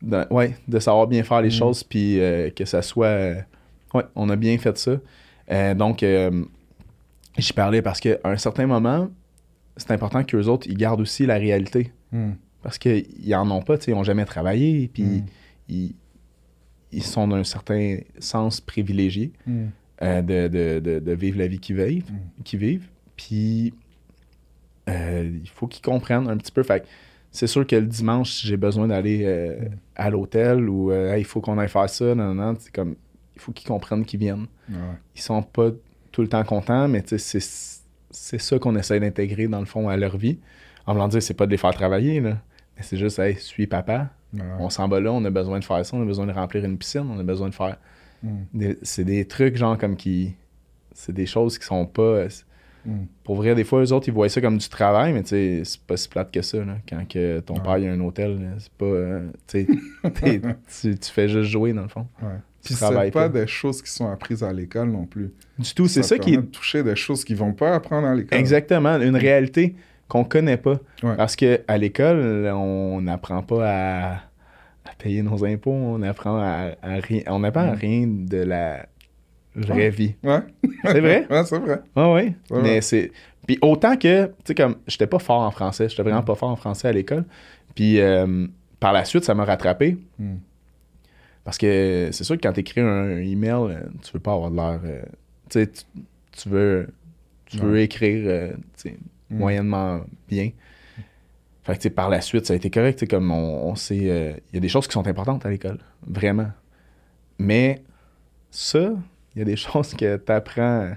[0.01, 3.35] de, ouais, de savoir bien faire les choses, puis euh, que ça soit, euh,
[3.95, 4.93] ouais, on a bien fait ça.
[5.51, 6.45] Euh, donc, euh,
[7.39, 9.11] j'y parlais parce qu'à un certain moment,
[9.77, 11.93] c'est important qu'eux autres, ils gardent aussi la réalité.
[12.13, 12.33] Mm.
[12.63, 15.25] Parce qu'ils en ont pas, tu sais, ils n'ont jamais travaillé, puis Mm.
[15.69, 15.95] ils,
[16.93, 19.65] ils sont d'un certain sens privilégiés Mm.
[20.03, 22.11] euh, de, de- de- de vivre la vie qu'ils vivent.
[22.11, 22.43] Mm.
[22.45, 22.89] qu'ils vivent.
[23.17, 23.73] Puis,
[24.89, 26.63] euh, il faut qu'ils comprennent un petit peu.
[26.63, 26.85] Fait
[27.31, 29.57] c'est sûr que le dimanche, si j'ai besoin d'aller euh,
[29.97, 32.95] à l'hôtel ou euh, Hey, il faut qu'on aille faire ça, non, non, non, comme,
[33.35, 34.47] il faut qu'ils comprennent qu'ils viennent.
[34.69, 34.77] Ouais.
[35.17, 35.71] Ils sont pas
[36.13, 37.83] tout le temps contents, mais tu sais, c'est
[38.15, 40.39] c'est ça qu'on essaie d'intégrer dans le fond à leur vie.
[40.87, 42.37] En voulant dire, c'est pas de les faire travailler, là.
[42.77, 44.41] Mais c'est juste, hey, suis papa, Ouais.
[44.59, 46.65] on s'en va là, on a besoin de faire ça, on a besoin de remplir
[46.65, 47.77] une piscine, on a besoin de faire.
[48.23, 48.29] Mm.
[48.55, 50.35] des- C'est des trucs, genre, comme qui.
[50.95, 52.27] C'est des choses qui sont pas.
[52.85, 53.05] Mm.
[53.25, 55.97] Pour vrai, des fois, eux autres, ils voient ça comme du travail, mais c'est pas
[55.97, 56.59] si plate que ça.
[56.59, 56.77] Là.
[56.89, 57.61] Quand que ton Ouais.
[57.63, 58.85] père, il a un hôtel, c'est pas.
[58.87, 62.07] euh, tu fais juste jouer, dans le fond.
[62.23, 62.29] Ouais.
[62.65, 63.29] Puis c'est pas, pas.
[63.29, 65.33] des choses qui sont apprises à l'école non plus.
[65.59, 68.39] Du tout, c'est ça, qui est toucher des choses qu'ils vont pas apprendre à l'école.
[68.39, 69.75] exactement une réalité
[70.09, 70.79] qu'on connaît pas.
[71.03, 71.17] Ouais.
[71.17, 74.13] Parce que à l'école, on n'apprend pas à,
[74.85, 77.23] à payer nos impôts, on apprend à, à rien.
[77.27, 77.79] On n'apprend à Mm.
[77.79, 78.87] rien de la
[79.55, 79.91] vraie Ouais.
[79.91, 80.15] vie.
[80.23, 80.41] Ouais.
[80.85, 81.27] C'est vrai?
[81.31, 81.81] ouais, c'est vrai.
[81.97, 82.35] Ah oui.
[82.51, 82.81] Ouais, Mais ouais.
[82.81, 83.13] c'est.
[83.47, 86.51] Puis autant que, tu sais, comme, j'étais pas fort en français, j'étais vraiment pas fort
[86.51, 87.25] en français à l'école.
[87.75, 88.47] Puis euh,
[88.81, 89.99] par la suite, ça m'a rattrapé.
[90.19, 90.35] Mm.
[91.45, 94.57] Parce que c'est sûr que quand t'écris un email, euh, tu veux pas avoir de
[94.57, 94.81] l'air.
[94.85, 95.03] euh,
[95.51, 95.83] tu sais, tu,
[96.33, 96.89] tu veux.
[97.47, 97.85] Tu veux Ouais.
[97.85, 98.97] écrire, euh, tu sais,
[99.31, 99.39] Mm.
[99.39, 100.51] moyennement bien.
[101.65, 102.99] Fait que, tu sais, par la suite, ça a été correct.
[102.99, 103.97] tu sais, Comme on, on sait.
[103.97, 105.79] Il y a des choses qui sont importantes à l'école.
[106.07, 106.51] Vraiment.
[107.39, 107.83] Mais
[108.51, 108.93] ça,
[109.35, 110.91] il y a des choses que t'apprends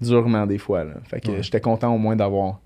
[0.00, 0.84] durement des fois.
[0.84, 0.94] Là.
[1.04, 1.42] Fait que Ouais.
[1.42, 2.60] j'étais content au moins d'avoir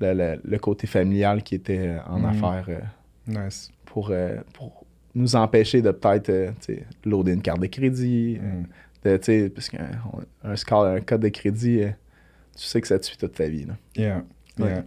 [0.00, 2.24] le, le- le côté familial qui était en Mm.
[2.26, 2.80] affaires euh,
[3.26, 3.70] Nice.
[3.84, 4.84] pour, euh, pour
[5.14, 8.38] nous empêcher de peut-être euh, tu loader une carte de crédit.
[8.40, 8.64] Mm.
[9.04, 9.90] de, tu parce qu'un
[10.44, 11.82] un score, un code de crédit,
[12.56, 13.64] tu sais que ça te suit toute ta vie.
[13.66, 13.74] Là.
[13.96, 14.22] Yeah.
[14.58, 14.66] Ouais.
[14.68, 14.84] Yeah.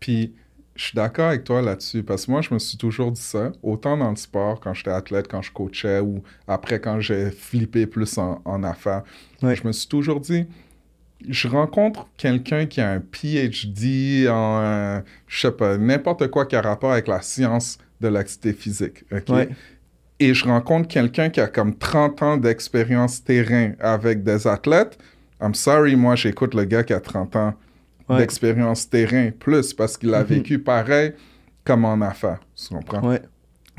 [0.00, 0.34] Puis,
[0.78, 3.50] je suis d'accord avec toi là-dessus, parce que moi, je me suis toujours dit ça,
[3.64, 7.88] autant dans le sport, quand j'étais athlète, quand je coachais, ou après, quand j'ai flippé
[7.88, 9.02] plus en, en affaires.
[9.42, 9.56] Ouais.
[9.56, 10.46] Je me suis toujours dit,
[11.28, 16.54] je rencontre quelqu'un qui a un PhD en, euh, je sais pas, n'importe quoi qui
[16.54, 19.02] a rapport avec la science de l'activité physique.
[19.10, 19.30] OK?
[19.30, 19.48] Ouais.
[20.20, 24.96] Et je rencontre quelqu'un qui a comme 30 ans d'expérience terrain avec des athlètes.
[25.40, 27.54] I'm sorry, moi, j'écoute le gars qui a 30 ans
[28.08, 28.18] Ouais.
[28.18, 30.26] d'expérience terrain plus parce qu'il a Mhm.
[30.26, 31.12] vécu pareil
[31.64, 32.40] comme en affaires.
[32.56, 33.06] Tu comprends?
[33.08, 33.20] Ouais.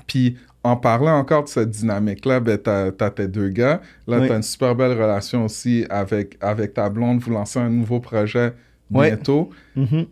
[0.07, 3.81] Puis en parlant encore de cette dynamique-là, ben, t'as as tes deux gars.
[4.07, 4.27] Là, Oui.
[4.27, 7.19] t'as une super belle relation aussi avec, avec ta blonde.
[7.21, 8.53] Vous lancez un nouveau projet
[8.89, 9.49] bientôt.
[9.75, 10.05] Mhm.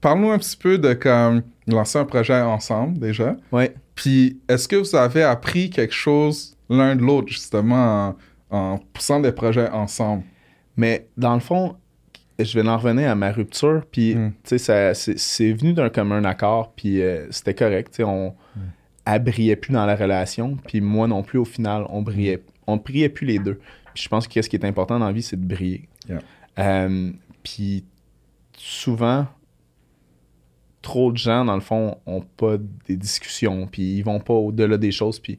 [0.00, 3.36] Parle-nous un petit peu de comme lancer un projet ensemble déjà.
[3.52, 3.74] Ouais.
[3.94, 8.14] Puis est-ce que vous avez appris quelque chose l'un de l'autre justement
[8.50, 10.24] en, en poussant des projets ensemble?
[10.76, 11.76] Mais dans le fond,
[12.38, 14.32] je vais en revenir à ma rupture, puis Mm.
[14.32, 17.90] tu sais, ça- c'est c'est venu d'un commun accord, puis euh, c'était correct.
[17.92, 18.34] tu sais, On
[19.08, 22.42] elle brillait plus dans la relation, puis moi non plus au final, on brillait.
[22.66, 23.60] On brillait plus les deux.
[23.94, 25.88] Puis je pense que ce qui est important dans la vie, c'est de briller.
[26.08, 26.18] Yeah.
[26.58, 27.12] Euh,
[27.44, 27.84] puis
[28.58, 29.26] souvent,
[30.82, 34.76] trop de gens, dans le fond, ont pas des discussions, puis ils vont pas au-delà
[34.76, 35.38] des choses, puis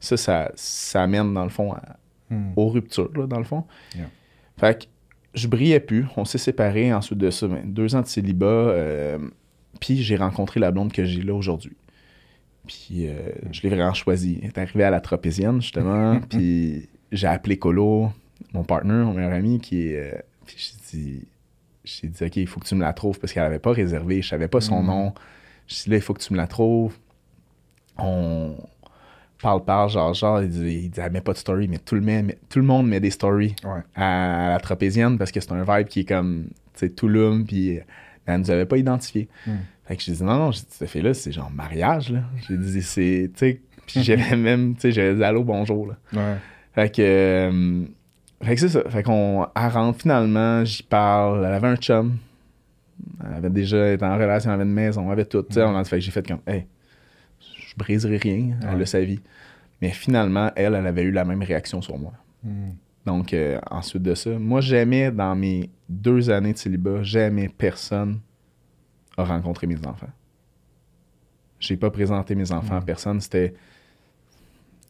[0.00, 1.96] ça, ça, ça amène, dans le fond, à-
[2.30, 2.52] Hmm.
[2.56, 3.64] aux ruptures, là, dans le fond.
[3.94, 4.06] Yeah.
[4.56, 4.86] Fait que
[5.34, 9.18] je brillais plus, on s'est séparés ensuite de ça, ben, deux ans de célibat, euh,
[9.80, 11.76] puis j'ai rencontré la blonde que j'ai là aujourd'hui.
[12.66, 13.12] Puis euh,
[13.52, 14.38] je l'ai vraiment choisi.
[14.42, 18.10] Elle est arrivée à la tropézienne, justement, puis j'ai appelé Colo,
[18.52, 19.96] mon partner, mon meilleur ami, qui est...
[20.14, 21.24] euh, puis j'ai dit,
[21.84, 24.22] j'ai dit, OK, il faut que tu me la trouves, parce qu'elle avait pas réservé,
[24.22, 24.86] je savais pas son Mhm.
[24.86, 25.14] nom.
[25.66, 26.96] Je dit, là, il faut que tu me la trouves.
[27.98, 28.56] On
[29.44, 31.94] parle, parle, genre, genre, il dit, il dit, elle met pas de story, mais tout
[31.94, 33.80] le, met- tout le monde met des stories Ouais.
[33.94, 37.78] à la tropézienne parce que c'est un vibe qui est comme, tu sais, Touloum, puis
[38.26, 39.28] elle nous avait pas identifié.
[39.46, 39.50] Mm.
[39.84, 42.20] Fait que j'ai dit, non, non, cette fille-là, c'est genre mariage, là.
[42.48, 45.94] J'ai dit, c'est, tu sais, puis j'avais même, tu sais, j'avais dit allô, bonjour, là.
[46.14, 46.36] Ouais.
[46.74, 47.84] Fait que, euh,
[48.42, 48.82] fait que c'est ça.
[48.88, 52.16] Fait qu'on, elle rentre finalement, j'y parle, elle avait un chum.
[53.26, 55.62] Elle avait déjà été en relation, elle avait une maison, elle avait tout, tu sais.
[55.62, 56.66] on a- Fait que j'ai fait comme, hey,
[57.76, 59.20] je briserai rien, elle a sa vie.
[59.82, 62.12] Mais finalement, elle, elle avait eu la même réaction sur moi.
[62.42, 62.70] Hmm.
[63.06, 68.20] Donc, euh, ensuite de ça, moi, jamais dans mes deux années de célibat, jamais personne
[69.16, 70.08] a rencontré mes enfants.
[71.60, 72.84] J'ai pas présenté mes enfants à Mm.
[72.84, 73.20] personne.
[73.20, 73.54] C'était.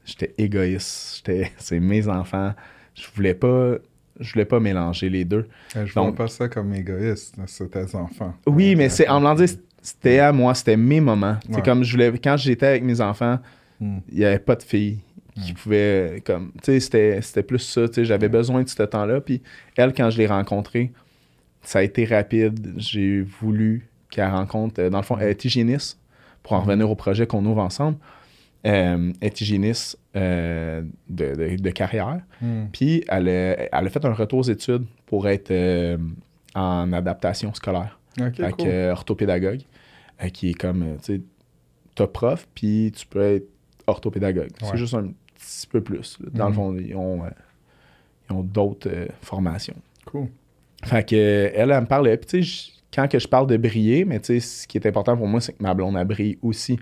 [0.04, 1.16] J'étais égoïste.
[1.16, 1.52] J'étais.
[1.58, 2.54] C'est mes enfants.
[2.94, 3.76] Je voulais pas.
[4.20, 5.48] Je voulais pas mélanger les deux.
[5.76, 8.32] Euh, Je Donc- vois pas ça comme égoïste, c'est tes enfants.
[8.46, 9.26] Oui, mais c'est en me
[9.84, 11.36] c'était à moi, c'était mes moments.
[11.48, 11.62] Ouais.
[11.62, 12.10] comme je voulais.
[12.18, 13.38] Quand j'étais avec mes enfants,
[13.80, 13.98] Hmm.
[14.10, 14.98] il n'y avait pas de filles
[15.44, 19.20] qui pouvaient comme tu sais c'était plus ça tu sais j'avais besoin de ce temps-là
[19.20, 19.42] puis
[19.76, 20.92] elle quand je l'ai rencontrée
[21.62, 25.98] ça a été rapide j'ai voulu qu'elle rencontre euh, dans le fond elle est hygiéniste
[26.44, 27.96] pour en revenir au projet qu'on ouvre ensemble
[28.64, 32.66] euh, elle est hygiéniste euh, de, de- de carrière Hmm.
[32.72, 35.52] puis elle a, elle a fait un retour aux études pour être
[36.54, 38.32] en adaptation scolaire cool.
[38.68, 39.62] euh, orthopédagogue,
[40.22, 41.20] euh, qui est comme, euh, tu sais,
[41.94, 43.48] t'as prof, puis tu peux être
[43.86, 44.50] orthopédagogue.
[44.62, 44.68] Ouais.
[44.70, 46.18] C'est juste un petit peu plus.
[46.20, 46.28] là.
[46.32, 46.50] Dans Mhm.
[46.50, 47.28] le fond, ils ont, euh,
[48.28, 49.76] ils ont d'autres euh, formations.
[50.06, 50.28] Cool.
[50.84, 54.04] Fait que, elle, elle me parlait, puis tu sais, quand que je parle de briller,
[54.04, 56.38] mais tu sais, ce qui est important pour moi, c'est que ma blonde, elle brille
[56.42, 56.78] aussi.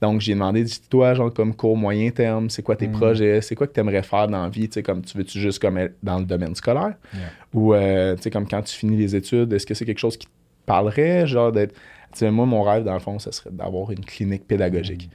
[0.00, 2.94] Donc, j'ai demandé, dis toi, genre, comme court, moyen terme, c'est quoi tes Mhm.
[2.94, 5.38] projets, c'est quoi que tu aimerais faire dans la vie, tu sais, comme, tu veux-tu
[5.38, 6.94] juste comme être dans le domaine scolaire?
[7.12, 7.22] Yeah.
[7.52, 10.16] Ou, euh, tu sais, comme quand tu finis les études, est-ce que c'est quelque chose
[10.16, 10.32] qui te
[10.64, 11.74] parlerait, genre d'être...
[12.12, 15.08] Tu sais, moi, mon rêve, dans le fond, ce serait d'avoir une clinique pédagogique.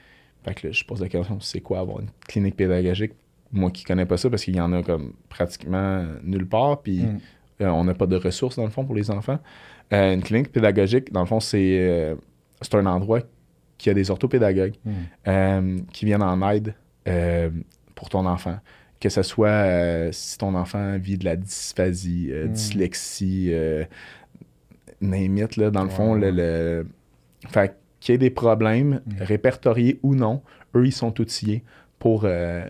[0.43, 3.13] Fait que là, je pose la question, c'est quoi avoir une clinique pédagogique?
[3.51, 7.03] Moi qui connais pas ça, parce qu'il y en a comme pratiquement nulle part, puis
[7.03, 7.19] Mm.
[7.61, 9.39] euh, on n'a pas de ressources, dans le fond, pour les enfants.
[9.93, 12.15] Euh, une clinique pédagogique, dans le fond, c'est euh,
[12.61, 13.21] c'est un endroit
[13.77, 14.75] qui a des orthopédagogues
[15.27, 16.73] euh, qui viennent en aide
[17.93, 18.57] pour ton enfant.
[18.99, 22.51] Que ce soit euh, si ton enfant vit de la dysphasie, euh, Mm.
[22.51, 23.83] dyslexie, euh,
[25.01, 26.31] name it, là, dans le fond, Ouais.
[26.31, 26.87] le, le-
[27.49, 29.21] Fait qu'il y ait des problèmes, Mm.
[29.23, 30.41] répertoriés ou non,
[30.75, 31.63] eux, ils sont outillés
[31.99, 32.65] pour, euh,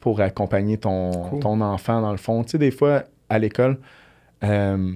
[0.00, 1.40] pour accompagner ton, Cool.
[1.40, 2.42] ton enfant, dans le fond.
[2.44, 3.78] Tu sais, des fois, à l'école,
[4.44, 4.92] euh,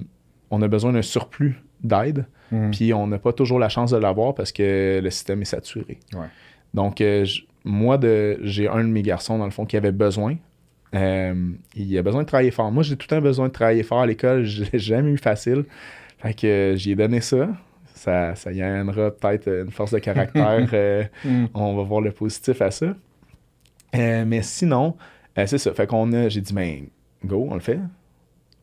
[0.49, 2.71] on a besoin d'un surplus d'aide, Hmm.
[2.71, 5.99] puis on n'a pas toujours la chance de l'avoir parce que le système est saturé.
[6.13, 6.27] Ouais.
[6.73, 7.25] Donc, euh,
[7.63, 10.35] moi, de, j'ai un de mes garçons, dans le fond, qui avait besoin.
[10.93, 12.71] Il a besoin de travailler fort.
[12.71, 14.43] Moi, j'ai tout le temps besoin de travailler fort à l'école.
[14.43, 15.63] Je l'ai jamais eu facile.
[16.21, 17.49] Fait que euh, j'y ai donné ça.
[17.93, 20.69] Ça, ça y amènera peut-être une force de caractère.
[20.73, 21.45] euh, Hmm.
[21.53, 22.95] on va voir le positif à ça.
[23.95, 24.95] Euh, mais sinon,
[25.37, 25.73] euh, c'est ça.
[25.73, 26.85] Fait qu'on a, j'ai dit, ben,
[27.25, 27.79] go, on le fait.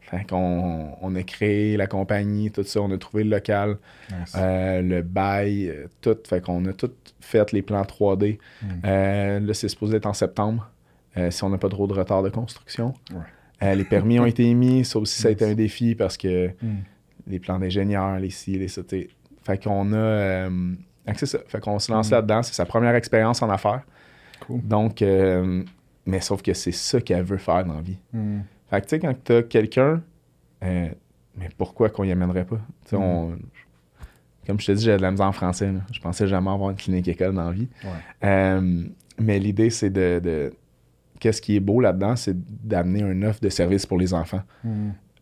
[0.01, 3.77] Fait qu'on on a créé la compagnie, tout ça, on a trouvé le local,
[4.35, 6.17] le bail, tout.
[6.27, 6.91] Fait qu'on a tout
[7.21, 8.39] fait, les plans 3D.
[8.63, 9.47] Mm.
[9.47, 10.71] Là, c'est supposé être en septembre,
[11.29, 12.95] si on n'a pas trop de retard de construction.
[13.13, 13.75] Ouais.
[13.77, 16.77] Les permis ont été émis, ça aussi, ça a été un défi parce que Hmm.
[17.29, 19.09] Les plans d'ingénieur, les ci, les ça, t'sais.
[19.45, 19.97] Fait qu'on a...
[19.97, 20.75] euh,
[21.15, 21.39] ça.
[21.47, 22.15] Fait qu'on se lance Mm.
[22.15, 22.43] là-dedans.
[22.43, 23.83] C'est sa première expérience en affaires.
[24.47, 24.61] Cool.
[24.63, 25.63] Donc, euh,
[26.07, 27.99] mais sauf que c'est ça qu'elle veut faire dans la vie.
[28.13, 28.41] Hmm.
[28.71, 30.03] Fait que, tu sais, quand t'as quelqu'un,
[30.65, 30.89] euh,
[31.37, 32.57] mais pourquoi qu'on y amènerait pas?
[32.85, 33.03] Tu sais, Mm.
[33.03, 33.39] on-
[34.47, 35.71] comme je te dis, j'ai de la misère en français.
[35.73, 35.81] là.
[35.93, 37.69] Je pensais jamais avoir une clinique école dans la vie.
[37.85, 38.61] Ouais.
[39.21, 40.53] Mais l'idée, c'est de, de-
[41.21, 44.43] Qu'est-ce qui est beau là-dedans, c'est d'amener un offre de service pour les enfants.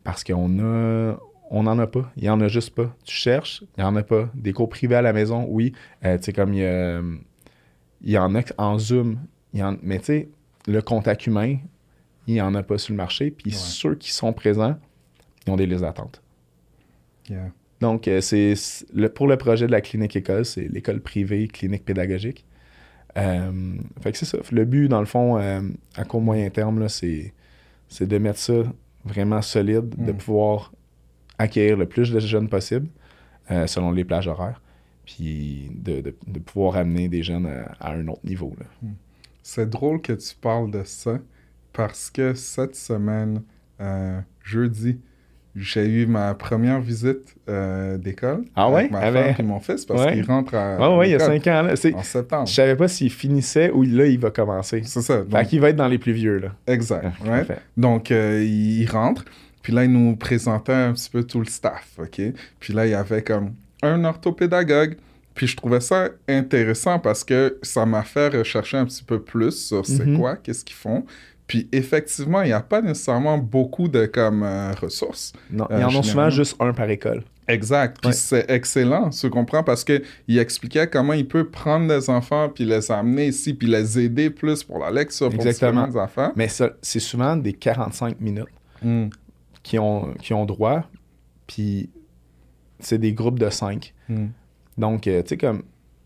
[0.05, 1.17] Parce qu'on a.
[1.51, 2.11] On n'en a pas.
[2.17, 2.95] Il n'y en a juste pas.
[3.05, 4.29] Tu cherches, il n'y en a pas.
[4.35, 5.73] Des cours privés à la maison, oui.
[6.05, 7.01] Euh, tu sais, comme il y, a,
[8.03, 9.19] il y en a en Zoom.
[9.53, 10.29] il y en- mais tu sais,
[10.67, 11.57] le contact humain,
[12.27, 13.31] il n'y en a pas sur le marché.
[13.31, 13.57] Puis Ouais.
[13.57, 14.77] ceux qui sont présents,
[15.47, 16.21] ils ont des listes d'attente.
[17.31, 17.51] Yeah.
[17.81, 18.55] Donc, euh, c'est
[18.93, 22.45] le, pour le projet de la clinique école, c'est l'école privée clinique pédagogique.
[23.17, 24.39] Euh, fait que c'est ça.
[24.51, 27.33] Le but, dans le fond, à court moyen terme, là, c'est,
[27.89, 28.63] c'est de mettre ça
[29.05, 30.17] vraiment solide, de Mm.
[30.17, 30.73] pouvoir
[31.39, 32.89] acquérir le plus de jeunes possible,
[33.51, 34.61] euh, selon les plages horaires,
[35.05, 38.55] puis de, de- de pouvoir amener des jeunes à, à un autre niveau.
[38.59, 38.67] là.
[39.43, 41.19] C'est drôle que tu parles de ça
[41.73, 43.43] parce que cette semaine,
[43.81, 44.99] euh, jeudi,
[45.55, 48.81] j'ai eu ma première visite euh, d'école Ah ouais?
[48.81, 50.13] avec ma Avec- femme et mon fils parce Ouais.
[50.15, 51.63] qu'il rentre à, Ah ouais, il y a cinq ans.
[51.63, 51.77] Là.
[51.77, 52.47] C'est- en septembre.
[52.47, 54.83] Je savais pas s'il finissait ou là, il va commencer.
[54.85, 55.19] C'est ça.
[55.23, 56.39] Fait donc- qu'il va être dans les plus vieux.
[56.39, 56.49] Là.
[56.67, 57.07] exact.
[57.25, 57.53] Ah, right?
[57.77, 59.25] Donc, euh, il rentre.
[59.67, 62.21] Puis là, il nous présentait un petit peu tout le staff, OK?
[62.61, 63.51] Puis là, il y avait comme
[63.83, 64.97] un orthopédagogue.
[65.35, 69.67] Puis je trouvais ça intéressant parce que ça m'a fait rechercher un petit peu plus
[69.67, 70.19] sur c'est Mhm.
[70.21, 71.05] quoi, qu'est-ce qu'ils font.
[71.49, 75.33] Puis effectivement, il n'y a pas nécessairement beaucoup de comme euh, ressources.
[75.51, 77.25] Non, Euh, ils en ont souvent juste un par école.
[77.49, 77.99] Exact.
[78.01, 78.15] Puis Ouais.
[78.15, 80.03] c'est excellent, tu comprends, parce qu'il
[80.39, 84.63] expliquait comment il peut prendre des enfants puis les amener ici puis les aider plus
[84.63, 85.87] pour la lecture, pour Exactement.
[85.89, 86.31] différentes affaires.
[86.37, 88.47] Mais c'est souvent des 45 minutes
[88.81, 89.09] Mm.
[89.67, 90.85] Qui ont, qui ont droit.
[91.49, 91.91] Puis
[92.79, 93.93] c'est des groupes de 5.
[94.09, 94.27] Mm.
[94.79, 95.63] Donc, euh, tu sais, comme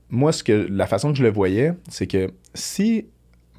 [0.09, 3.07] moi, ce que, la façon que je le voyais, c'est que si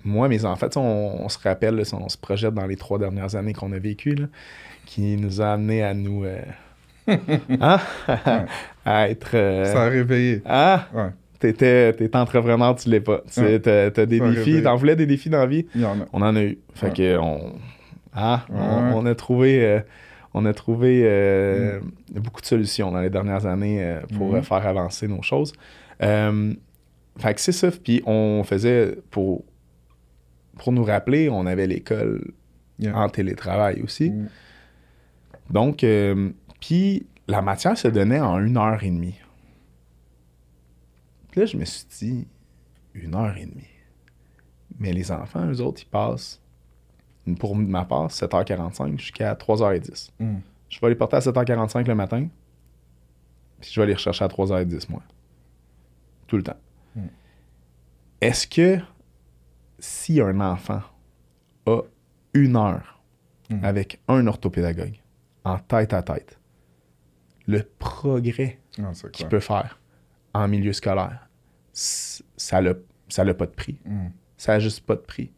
[0.04, 3.36] moi, mes enfants, on, on se rappelle, là, on se projette dans les trois dernières
[3.36, 4.18] années qu'on a vécues,
[4.88, 6.24] qui nous a amené à nous.
[6.26, 6.42] euh,
[7.60, 7.80] hein?
[8.86, 9.32] à être.
[9.36, 10.42] euh, Ça a réveillé.
[10.46, 10.88] Ah!
[10.94, 11.10] Ouais,
[11.40, 13.22] T'étais, t'es entrepreneur, tu l'es pas.
[13.32, 13.60] Tu Ouais.
[13.60, 15.66] t'as, t'as des défis, t'en voulais des défis dans la vie?
[15.84, 15.98] en.
[16.14, 16.58] On en a eu.
[16.74, 16.94] Fait Ouais.
[16.94, 17.54] que on,
[18.14, 18.92] ah, on, Ouais.
[18.96, 19.80] on a trouvé, euh,
[20.34, 21.80] on a trouvé euh,
[22.14, 24.44] beaucoup de solutions dans les dernières années euh, pour Mhm.
[24.44, 25.54] faire avancer nos choses.
[26.00, 27.70] Fait que c'est ça.
[27.72, 29.44] Puis on faisait pour
[30.58, 32.34] pour nous rappeler, on avait l'école
[32.80, 32.98] Yeah.
[32.98, 34.10] en télétravail aussi.
[34.10, 34.28] Mm.
[35.52, 35.86] Donc,
[36.60, 39.16] puis la matière se donnait en une heure et demie.
[41.32, 42.28] Puis là, je me suis dit,
[42.96, 43.68] une heure et demie.
[44.80, 46.41] Mais les enfants, eux autres, ils passent,
[47.40, 50.10] pour ma part, 7h45 jusqu'à 3h10.
[50.20, 50.38] Mm.
[50.70, 52.28] Je vais les porter à 7h45 le matin,
[53.60, 55.02] puis je vais les rechercher à 3h10, moi.
[56.28, 56.58] Tout le temps.
[56.96, 57.08] Mm.
[58.22, 58.80] Est-ce que
[59.80, 60.82] si un enfant
[61.66, 61.82] a
[62.34, 63.02] une heure
[63.52, 63.66] Mm.
[63.66, 65.02] avec un orthopédagogue
[65.44, 66.40] en tête à tête,
[67.48, 69.80] le progrès Ah, qu'il peut faire
[70.34, 71.28] en milieu scolaire,
[71.74, 72.74] ça n'a
[73.10, 73.78] ça pas de prix.
[74.38, 75.32] Ça n'a juste pas de prix.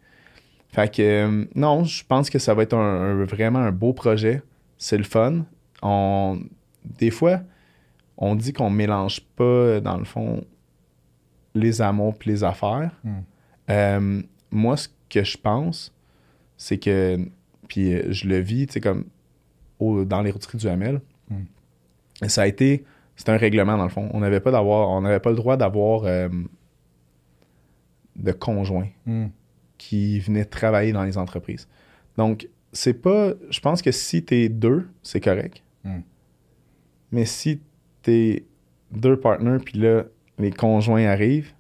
[0.74, 3.94] Fait que euh, non, je pense que ça va être un, un- vraiment un beau
[3.94, 4.42] projet.
[4.78, 5.46] C'est le fun.
[5.82, 6.40] On,
[6.84, 7.40] des fois,
[8.18, 10.44] on dit qu'on mélange pas, dans le fond,
[11.56, 12.92] les amours puis les affaires.
[13.04, 13.12] Mm.
[13.70, 15.94] Euh, moi, ce que je pense,
[16.58, 17.18] c'est que,
[17.68, 19.06] puis euh, je le vis, tu sais, comme
[19.80, 22.28] au- dans les routiers du Hamel, Mm.
[22.28, 22.84] ça a été,
[23.16, 24.10] c'est un règlement dans le fond.
[24.14, 26.30] On n'avait pas d'avoir, on n'avait pas le droit d'avoir euh,
[28.16, 29.28] de conjoints Mm.
[29.84, 31.68] Qui venaient travailler dans les entreprises.
[32.18, 35.62] Donc, c'est pas, je pense que si t'es deux, c'est correct.
[35.84, 36.00] Mm.
[37.12, 37.60] Mais si
[38.02, 38.46] t'es
[38.92, 40.06] deux partenaires, puis là,
[40.40, 41.52] les conjoints arrivent,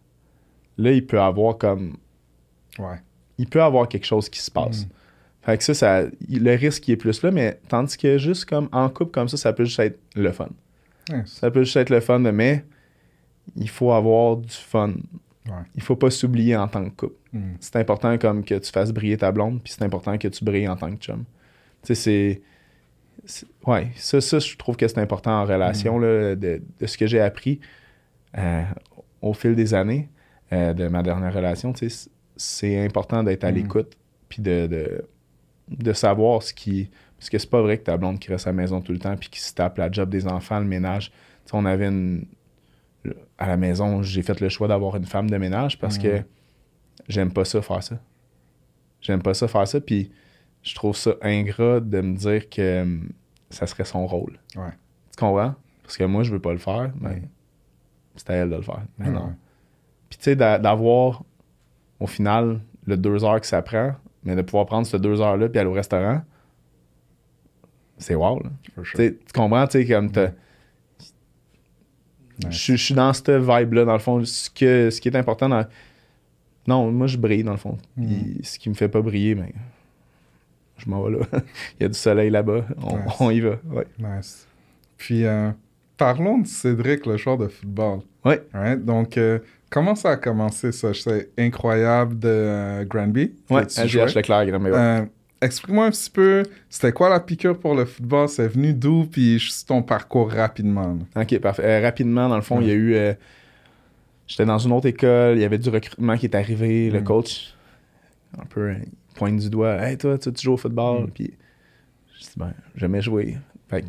[0.77, 1.97] là, il peut avoir comme
[2.79, 2.95] Ouais.
[3.37, 4.85] il peut avoir quelque chose qui se passe.
[4.85, 4.89] Mm.
[5.41, 8.69] Fait que ça, ça, le risque il est plus là, mais tandis que juste comme
[8.71, 10.49] en couple comme ça, ça peut juste être le fun.
[11.25, 12.63] Ça peut juste être le fun, mais
[13.57, 14.93] il faut avoir du fun.
[15.47, 15.63] Ouais.
[15.75, 17.15] Il faut pas s'oublier en tant que couple.
[17.33, 17.55] Mm.
[17.59, 20.67] C'est important comme que tu fasses briller ta blonde, puis c'est important que tu brilles
[20.69, 21.25] en tant que chum.
[21.83, 22.41] Tu sais,
[23.25, 23.43] c'est...
[23.65, 27.07] Ouais, ça, ça, je trouve que c'est important en relation, là, de, de ce que
[27.07, 27.59] j'ai appris
[28.37, 28.63] euh,
[29.21, 30.09] au fil des années
[30.51, 31.73] euh, de ma dernière relation.
[31.73, 33.55] Tu sais, c'est important d'être à Mm.
[33.55, 33.97] l'écoute,
[34.29, 35.05] puis de, de,
[35.69, 36.89] de savoir ce qui...
[37.17, 38.99] Parce que c'est pas vrai que ta blonde qui reste à la maison tout le
[38.99, 41.09] temps, puis qui se tape la job des enfants, le ménage.
[41.11, 42.25] Tu sais, on avait une...
[43.43, 46.23] À la maison, j'ai fait le choix d'avoir une femme de ménage parce que
[47.09, 47.99] j'aime pas ça faire ça.
[49.01, 50.11] J'aime pas ça faire ça, puis
[50.61, 53.09] je trouve ça ingrat de me dire que hum,
[53.49, 54.39] ça serait son rôle.
[54.55, 54.71] Ouais.
[55.11, 55.55] Tu comprends?
[55.81, 57.23] Parce que moi, je veux pas le faire, mais
[58.15, 58.83] c'est à elle de le faire.
[58.97, 59.33] Mais non.
[60.09, 61.23] Puis tu sais, d'a- d'avoir
[61.99, 63.91] au final le deux heures que ça prend,
[64.23, 66.21] mais de pouvoir prendre ces deux heures-là puis aller au restaurant,
[67.97, 68.41] c'est wow.
[68.41, 68.49] Là.
[68.83, 68.97] Sure.
[68.97, 69.67] Tu comprends?
[69.67, 70.11] Tu sais, comme
[72.49, 74.23] je, suis- je suis dans cette vibe-là, dans le fond.
[74.25, 75.65] Ce, que, ce qui est important dans.
[76.67, 77.77] Non, moi, je brille, dans le fond.
[77.97, 78.05] Mm.
[78.07, 79.53] Puis ce qui me fait pas briller, mais
[80.77, 81.25] je m'en vais là.
[81.79, 82.65] Il y a du soleil là-bas.
[82.81, 83.05] On, Nice.
[83.19, 83.55] on y va.
[83.69, 83.87] Ouais.
[83.99, 84.47] Nice.
[84.97, 85.51] Puis, euh,
[85.97, 87.99] parlons de Cédric, le joueur de football.
[88.23, 88.83] Right?
[88.85, 90.93] Donc, euh, comment ça a commencé, ça?
[90.93, 93.33] C'est incroyable de euh, Granby?
[93.49, 94.05] que Ouais, tu à jouais.
[94.07, 95.09] GH Leclerc, mais ouais.
[95.43, 98.29] Euh, Explique-moi un petit peu, c'était quoi la piqûre pour le football?
[98.29, 99.05] C'est venu d'où?
[99.11, 100.97] Puis, juste ton parcours rapidement.
[101.15, 101.21] là.
[101.21, 101.63] Ok, parfait.
[101.65, 102.95] Euh, rapidement, dans le fond, il y a eu.
[102.95, 103.13] euh,
[104.25, 106.89] J'étais dans une autre école, il y avait du recrutement qui est arrivé.
[106.89, 107.03] Le Mm.
[107.03, 107.53] coach,
[108.41, 111.03] un peu, euh, il pointe du doigt Hey, toi, tu, tu joues au football?
[111.03, 111.11] Mm.
[111.11, 111.33] Puis,
[112.17, 113.37] je dis Ben, jamais joué.
[113.69, 113.87] Fait que,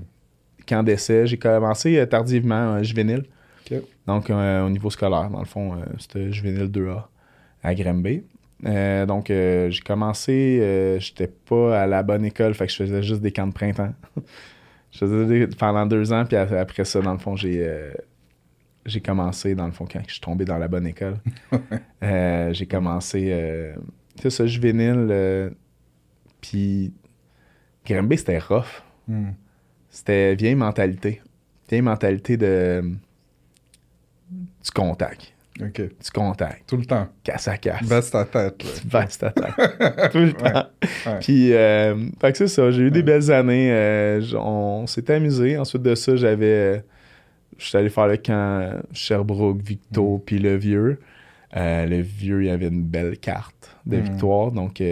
[0.66, 1.26] camp d'essai.
[1.28, 3.24] J'ai commencé euh, tardivement, euh, juvénile.
[4.07, 7.09] Donc, euh, au niveau scolaire, dans le fond, euh, c'était juvénile 2A
[7.62, 8.22] à Granby.
[8.64, 12.76] Euh, donc, euh, j'ai commencé, euh, j'étais pas à la bonne école, fait que je
[12.78, 13.92] faisais juste des camps de printemps.
[14.92, 17.68] je faisais des- pendant deux ans, puis après ça, dans le fond, j'ai
[18.86, 21.16] j'ai commencé, dans le fond, quand je suis tombé dans la bonne école.
[22.52, 23.72] J'ai commencé,
[24.20, 25.54] c'est ça, juvénile,
[26.42, 26.92] puis
[27.86, 28.82] Granby, c'était rough.
[29.08, 29.30] Hmm.
[29.90, 31.22] C'était vieille mentalité.
[31.68, 32.82] Vieille mentalité de
[34.30, 35.34] du contact.
[35.61, 35.80] Ok.
[35.80, 36.68] Du contact.
[36.68, 37.07] Tout le temps.
[37.22, 37.88] Casse à casse.
[37.88, 38.64] Baisse ta tête.
[38.64, 39.00] là.
[39.00, 39.55] Baisse ta tête.
[40.12, 40.64] Tout le temps.
[41.07, 41.18] ouais.
[41.20, 42.70] Puis, euh, fait que c'est ça.
[42.72, 43.70] J'ai eu des belles années.
[43.72, 45.57] euh, on s'était amusé.
[45.57, 46.46] Ensuite de ça, j'avais.
[46.46, 46.78] euh,
[47.57, 50.98] J'étais allé faire le camp Sherbrooke, Victo, puis le vieux.
[51.57, 54.00] Euh, le vieux, il y avait une belle carte de Mm.
[54.00, 54.50] victoire.
[54.50, 54.82] Donc,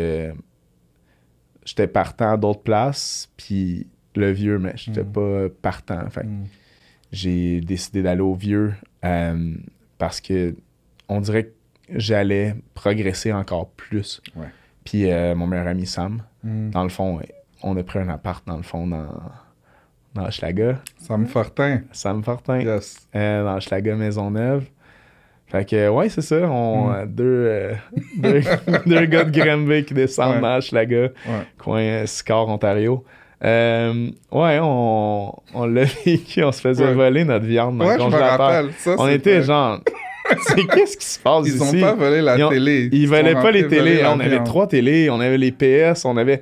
[1.65, 3.29] j'étais partant à d'autres places.
[3.37, 5.13] Puis le vieux, mais j'étais Mm.
[5.13, 6.09] pas partant.
[6.11, 6.45] Fait Hmm.
[7.11, 9.55] j'ai décidé d'aller au vieux euh,
[10.03, 10.57] parce que
[11.09, 11.53] on dirait que
[11.91, 14.21] j'allais progresser encore plus.
[14.35, 14.49] Ouais.
[14.85, 16.71] Puis euh, mon meilleur ami Sam, Hmm.
[16.71, 17.21] dans le fond,
[17.63, 19.07] on a pris un appart dans le fond dans,
[20.15, 20.81] dans Hochelaga.
[20.99, 21.83] Sam Fortin.
[21.93, 23.07] Sam Fortin, Yes.
[23.15, 24.65] euh, dans Hochelaga Maisonneuve.
[25.47, 26.39] Fait que, ouais, c'est ça.
[26.51, 27.07] On, Mm.
[27.07, 27.75] deux, euh,
[28.17, 28.41] deux,
[28.87, 30.41] deux gars de Granby qui descendent Ouais.
[30.41, 30.57] dans
[31.29, 31.47] Ouais.
[31.59, 33.05] coin Sicard, Ontario.
[33.45, 36.95] Euh, ouais, on, on l'a vécu, on se faisait Ouais.
[36.95, 38.65] voler notre viande dans Ouais, le congélateur.
[38.79, 39.81] Ça, On était genre,
[40.47, 41.77] c'est qu'est-ce qui se passe Ils ici?
[41.79, 42.89] ont pas volé la Ils ont- télé.
[42.93, 44.03] Ils volaient pas les télés.
[44.07, 44.45] On avait viande.
[44.45, 46.41] trois télés, on avait les PS, on avait.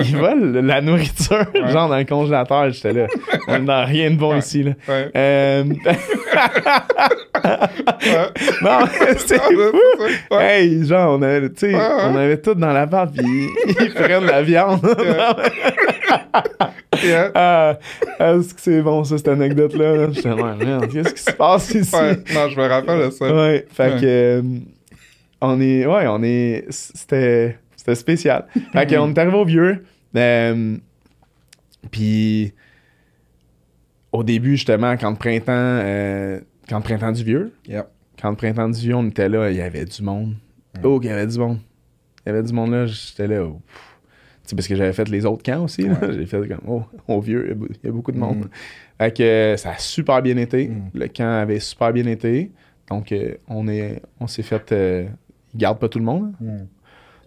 [0.08, 1.70] Ils volent la nourriture, Ouais.
[1.72, 2.70] genre dans le congélateur.
[2.70, 3.06] J'étais là.
[3.48, 4.38] On n'a rien de bon Ouais.
[4.38, 4.72] ici, là.
[4.88, 5.10] Ouais.
[5.16, 5.64] Euh,
[8.62, 8.78] non,
[9.18, 10.34] c'est Ah, fou.
[10.36, 13.48] Hey, genre, on avait, tu sais, on avait tout dans la pâte, puis
[13.80, 14.80] ils prennent la viande.
[17.02, 17.30] Yeah.
[17.34, 17.78] ah,
[18.18, 19.96] est-ce que c'est bon, ça, cette anecdote-là?
[19.96, 20.06] là?
[20.12, 21.96] J'étais là, merde, qu'est-ce qui se passe ici?
[22.34, 23.34] Non, je me rappelle de ça.
[23.34, 24.42] Ouais, fait que euh,
[25.40, 28.44] on est ouais, on est c'était c'était spécial.
[28.72, 29.84] Fait que on est arrivé au vieux
[30.16, 30.76] euh,
[31.90, 32.52] puis
[34.12, 37.86] au début justement quand le printemps euh, quand le printemps du vieux, Yep.
[38.20, 40.34] quand le printemps du vieux, on était là, il y avait du monde.
[40.84, 41.58] Oh, il y avait du monde.
[42.24, 43.42] Il y avait du monde là, j'étais là.
[43.42, 43.60] oh,
[44.44, 45.84] sais, parce que j'avais fait les autres camps aussi.
[45.88, 45.96] Ouais.
[46.12, 48.44] J'ai fait comme, oh, au vieux, il y a beaucoup de monde.
[48.44, 48.50] Mm.
[48.98, 50.68] Fait que euh, ça a super bien été.
[50.68, 50.90] Mm.
[50.94, 52.52] Le camp avait super bien été.
[52.88, 53.14] Donc,
[53.48, 54.72] on est on s'est fait.
[54.72, 55.06] euh,
[55.54, 56.32] ils gardent pas tout le monde.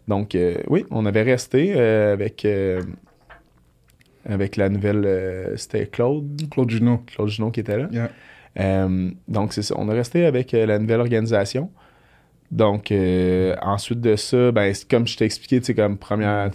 [0.08, 2.82] Donc, euh, oui, on avait resté euh, avec, euh,
[4.26, 5.04] avec la nouvelle.
[5.06, 6.42] euh, C'était Claude.
[6.50, 7.00] Claude Junot.
[7.08, 7.88] Claude Junot qui était là.
[7.92, 8.10] Yeah.
[8.60, 9.76] Euh, donc, c'est ça.
[9.78, 11.72] On est resté avec euh, la nouvelle organisation.
[12.52, 12.94] Donc,
[13.64, 16.52] ensuite de ça, ben, comme je t'ai expliqué, tu comme première,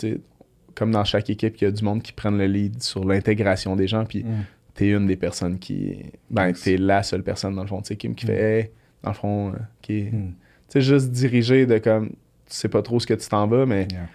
[0.76, 3.74] comme dans chaque équipe, il y a du monde qui prennent le lead sur l'intégration
[3.74, 4.04] des gens.
[4.04, 4.44] Puis, Hmm.
[4.74, 6.04] t'es une des personnes qui.
[6.30, 8.70] Ben, t'es la seule personne, dans le fond, tu sais, qui, qui fait, hey,
[9.02, 10.02] dans le fond, qui.
[10.04, 10.34] Hmm.
[10.68, 12.10] Tu sais, juste dirigé de comme.
[12.48, 14.08] Tu sais pas trop ce que tu t'en vas, mais Yeah.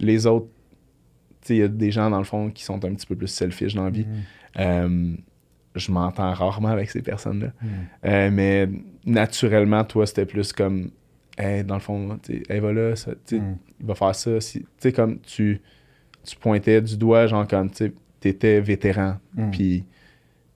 [0.00, 0.46] les autres.
[1.40, 3.16] Tu sais, il y a des gens, dans le fond, qui sont un petit peu
[3.16, 4.04] plus selfish dans la vie.
[4.04, 4.60] Hmm.
[4.60, 5.14] Euh,
[5.74, 7.48] je m'entends rarement avec ces personnes-là.
[7.60, 7.66] Hmm.
[8.04, 8.68] Euh, mais
[9.04, 10.90] naturellement, toi, c'était plus comme,
[11.38, 12.18] hey, dans le fond,
[12.48, 13.56] hey, va là, ça, Hmm.
[13.80, 14.40] il va faire ça.
[14.40, 15.60] Si, tu sais, comme tu,
[16.24, 19.16] tu pointais du doigt, genre comme, tu sais, t'étais vétéran.
[19.34, 19.50] Hmm.
[19.50, 19.84] Puis,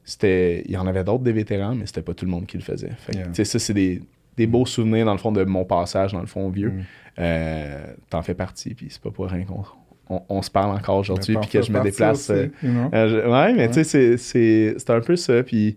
[0.04, 2.56] c'était, il y en avait d'autres des vétérans, mais c'était pas tout le monde qui
[2.56, 2.92] le faisait.
[2.98, 3.26] Fait que, Yeah.
[3.28, 4.02] tu sais, ça, c'est des,
[4.36, 6.70] des beaux souvenirs, dans le fond, de mon passage, dans le fond, vieux.
[6.70, 6.82] Hmm.
[7.18, 9.62] Euh, T'en fais partie, puis c'est pas pour rien qu'on
[10.08, 12.30] on, on se parle encore aujourd'hui, puis que je me déplace.
[12.30, 12.90] euh, aussi, know?
[12.94, 15.42] euh, je- ouais, mais tu sais, c'est- un peu ça.
[15.42, 15.76] Puis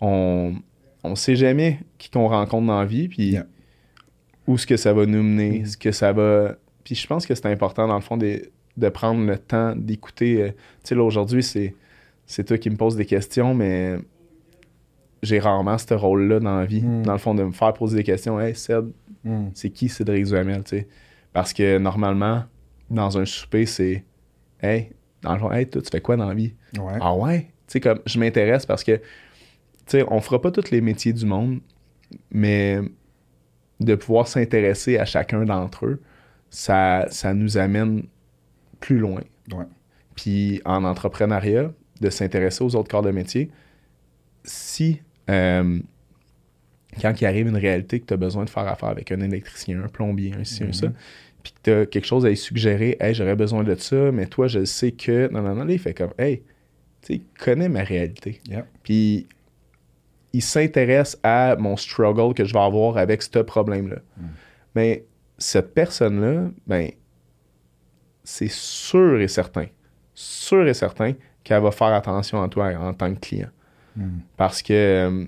[0.00, 0.54] on,
[1.02, 3.46] on sait jamais qui qu'on rencontre dans la vie, puis Yeah.
[4.46, 5.66] où ce que ça va nous mener, Mhm.
[5.66, 6.56] ce que ça va.
[6.84, 8.42] Puis je pense que c'est important, dans le fond, de,
[8.76, 10.42] de prendre le temps d'écouter.
[10.42, 10.54] euh, tu
[10.90, 11.74] sais, là, aujourd'hui, c'est
[12.26, 13.96] c'est toi qui me poses des questions, mais
[15.24, 16.82] j'ai rarement ce rôle-là dans la vie.
[16.82, 17.02] Mhm.
[17.02, 18.38] Dans le fond, de me faire poser des questions.
[18.40, 18.86] Hey, Ced,
[19.24, 19.48] Hmm.
[19.54, 20.88] c'est qui Cédric Duhamel, tu sais?
[21.32, 22.44] Parce que normalement,
[22.90, 24.04] dans un souper, c'est
[24.60, 24.90] Hey,
[25.22, 26.52] dans le fond, hey, toi, tu fais quoi dans la vie?
[26.78, 26.92] Ouais.
[27.00, 27.40] Ah ouais?
[27.40, 29.02] Tu sais, comme, je m'intéresse parce que, tu
[29.86, 31.60] sais, on fera pas tous les métiers du monde,
[32.30, 32.78] mais
[33.80, 36.02] de pouvoir s'intéresser à chacun d'entre eux,
[36.50, 38.04] ça, ça nous amène
[38.80, 39.22] plus loin.
[39.52, 39.64] Ouais.
[40.14, 43.50] Puis en entrepreneuriat, de s'intéresser aux autres corps de métier,
[44.44, 45.00] si,
[45.30, 45.78] euh,
[47.00, 49.82] quand il arrive une réalité que tu as besoin de faire affaire avec un électricien,
[49.82, 50.88] un plombier, un ci, un ça,
[51.42, 54.26] puis que tu as quelque chose à lui suggérer, hey, j'aurais besoin de ça, mais
[54.26, 55.30] toi, je sais que.
[55.32, 56.42] Non, non, non, là, il fait comme, hey,
[57.02, 58.40] tu connaît ma réalité.
[58.48, 58.66] Yeah.
[58.82, 59.26] Puis
[60.32, 63.98] il s'intéresse à mon struggle que je vais avoir avec ce problème-là.
[64.74, 65.04] Mais
[65.38, 66.90] cette personne-là, ben,
[68.24, 69.66] c'est sûr et certain,
[70.14, 71.12] sûr et certain
[71.44, 73.50] qu'elle va faire attention à toi en tant que client.
[73.96, 74.18] Mm.
[74.36, 75.24] Parce que euh,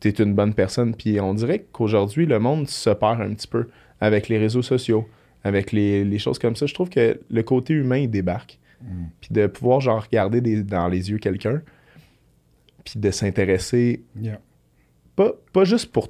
[0.00, 0.94] tu es une bonne personne.
[0.94, 3.68] Puis on dirait qu'aujourd'hui, le monde se perd un petit peu
[4.00, 5.08] avec les réseaux sociaux,
[5.44, 6.66] avec les, les choses comme ça.
[6.66, 8.58] Je trouve que le côté humain, il débarque.
[8.82, 9.04] Mm.
[9.20, 11.62] Puis de pouvoir, genre, regarder des- dans les yeux quelqu'un,
[12.84, 14.40] puis de s'intéresser, Yeah.
[15.16, 16.08] pas, pas juste pour.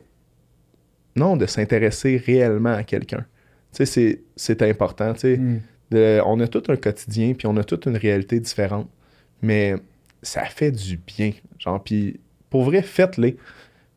[1.16, 3.24] Non, de s'intéresser réellement à quelqu'un.
[3.72, 5.14] Tu sais, c'est- important.
[5.14, 5.36] Tu sais.
[5.38, 5.60] Mm.
[5.90, 8.88] De- on a tout un quotidien, puis on a toute une réalité différente.
[9.40, 9.74] Mais
[10.22, 11.32] ça fait du bien.
[11.58, 13.36] Genre, puis pour vrai, faites-les.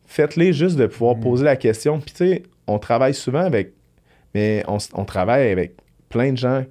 [0.05, 1.21] Faites-les juste de pouvoir Mm.
[1.21, 1.99] poser la question.
[1.99, 3.73] Puis tu sais, on travaille souvent avec.
[4.33, 5.75] Mais on, travaille avec
[6.09, 6.63] plein de gens,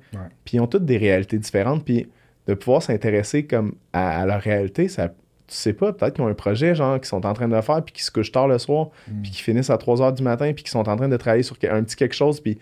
[0.44, 1.84] puis ils ont toutes des réalités différentes.
[1.84, 2.08] Puis
[2.46, 5.08] de pouvoir s'intéresser comme à, à leur réalité, ça.
[5.08, 7.82] Tu sais pas, peut-être qu'ils ont un projet, genre, qu'ils sont en train de faire,
[7.84, 9.22] puis qu'ils se couchent tard le soir, Mm.
[9.22, 11.42] puis qui finissent à 3 heures du matin, puis qui sont en train de travailler
[11.42, 12.56] sur un petit quelque chose, puis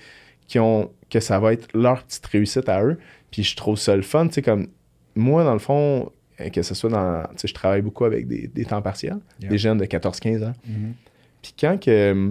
[0.47, 2.99] qui ont, que ça va être leur petite réussite à eux.
[3.30, 4.68] Puis je trouve ça le fun, tu sais, comme
[5.14, 6.11] moi, dans le fond,
[6.53, 7.22] que ce soit dans.
[7.30, 9.51] Tu sais, je travaille beaucoup avec des, des temps partiels, Yeah.
[9.51, 10.53] des jeunes de 14-15 ans.
[10.66, 10.95] Mhm.
[11.43, 12.30] Puis quand que euh,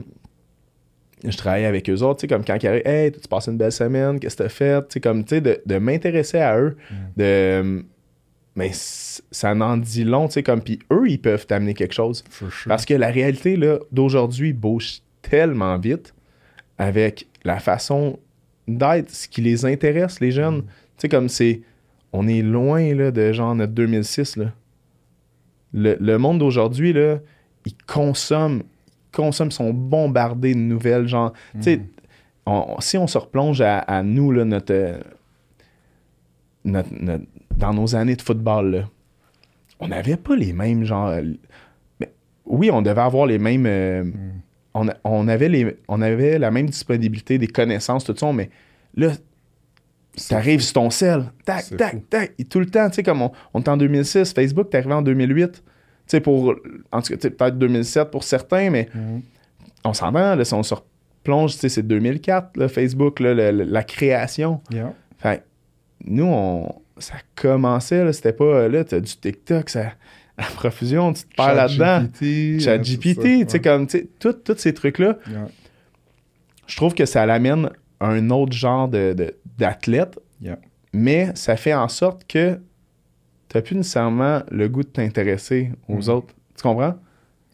[1.23, 3.57] je travaille avec eux autres, tu sais, comme quand ils arrivent, hey, tu passé une
[3.57, 4.81] belle semaine, qu'est-ce que t'as fait?
[4.83, 6.95] Tu sais, comme, tu sais, de, de m'intéresser à eux, Mm.
[7.17, 7.85] de.
[8.55, 11.93] Mais c- ça en dit long, tu sais, comme, puis eux, ils peuvent t'amener quelque
[11.93, 12.23] chose.
[12.31, 12.49] Sure.
[12.67, 16.13] Parce que la réalité là, d'aujourd'hui bouge tellement vite
[16.79, 18.19] avec la façon
[18.67, 20.63] d'être, ce qui les intéresse, les jeunes.
[20.63, 20.69] Tu
[21.03, 21.61] sais, comme c'est.
[22.13, 24.37] On est loin là, de genre notre 2006.
[24.37, 24.51] Là.
[25.73, 27.17] Le, le monde d'aujourd'hui, là,
[27.65, 31.07] ils consomment, ils consomment, sont bombardés de nouvelles.
[31.07, 31.81] Genre, tu sais,
[32.45, 34.97] on- on- si on se replonge à, à nous, là, notre, euh,
[36.65, 38.89] notre- notre- dans nos années de football, là,
[39.79, 41.07] on n'avait pas les mêmes genre.
[41.09, 41.21] euh,
[41.99, 42.11] mais
[42.45, 43.65] oui, on devait avoir les mêmes.
[43.65, 44.03] euh,
[44.73, 48.49] on, a- on avait les, on avait la même disponibilité des connaissances, tout ça, mais
[48.95, 49.11] là,
[50.29, 51.75] t'arrives sur ton sel, tac, fou.
[51.75, 54.69] tac, tac, et tout le temps, tu sais, comme on, on est en 2006, Facebook,
[54.69, 55.61] t'es arrivé en 2008, tu
[56.07, 56.55] sais, pour,
[56.91, 59.21] en tout cas, peut-être 2007 pour certains, mais Mhm.
[59.85, 63.51] on s'entend, là, si on se replonge, tu sais, c'est 2004, là, Facebook, là, le-
[63.51, 64.61] le- la création.
[64.71, 64.93] Yeah.
[65.17, 65.43] Fait
[66.05, 69.91] nous, on, ça commençait, là, c'était pas, là, t'as du TikTok, ça,
[70.37, 72.07] à profusion, tu te perds là-dedans.
[72.59, 75.47] ChatGPT, tu sais, comme, tu sais, tous ces trucs-là, Yeah.
[76.67, 80.59] je trouve que ça l'amène à un autre genre de, de- d'athlète, Yeah.
[80.93, 82.59] mais ça fait en sorte que
[83.49, 86.09] t'as plus nécessairement le goût de t'intéresser aux Mhm.
[86.09, 86.33] autres.
[86.55, 86.95] Tu comprends?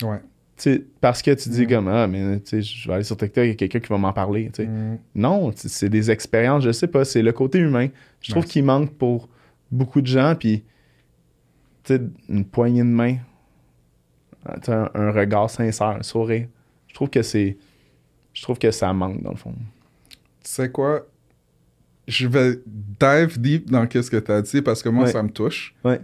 [0.01, 0.19] Ouais.
[0.57, 1.69] Tu sais, parce que tu dis Mhm.
[1.69, 3.97] comme, ah, mais tu je vais aller sur TikTok, il y a quelqu'un qui va
[3.97, 4.67] m'en parler, tu.
[4.67, 4.97] Mhm.
[5.15, 7.87] Non, c'est des expériences, je sais pas, c'est le côté humain.
[8.21, 9.29] Je trouve qu'il manque pour
[9.71, 10.63] beaucoup de gens, puis
[11.83, 11.99] tu
[12.29, 13.17] une poignée de main,
[14.61, 16.47] tu un, un regard sincère, un sourire.
[16.87, 17.57] Je trouve que c'est.
[18.33, 19.53] Je trouve que ça manque, dans le fond.
[20.43, 21.05] Tu sais quoi?
[22.07, 25.11] Je vais dive deep dans ce que tu as dit parce que moi, Ouais.
[25.11, 25.73] ça me touche.
[25.83, 25.99] Ouais.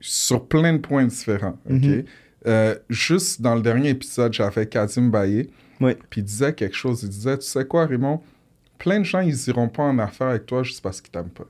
[0.00, 1.58] Sur plein de points différents.
[1.68, 1.82] OK?
[1.82, 2.04] Mhm.
[2.46, 5.50] Euh, juste dans le dernier épisode, j'avais Kazim Baye.
[5.80, 5.96] Ouais.
[6.08, 7.02] Puis il disait quelque chose.
[7.02, 8.20] Il disait Tu sais quoi, Raymond?
[8.78, 11.46] Plein de gens, ils iront pas en affaire avec toi juste parce qu'ils t'aiment pas.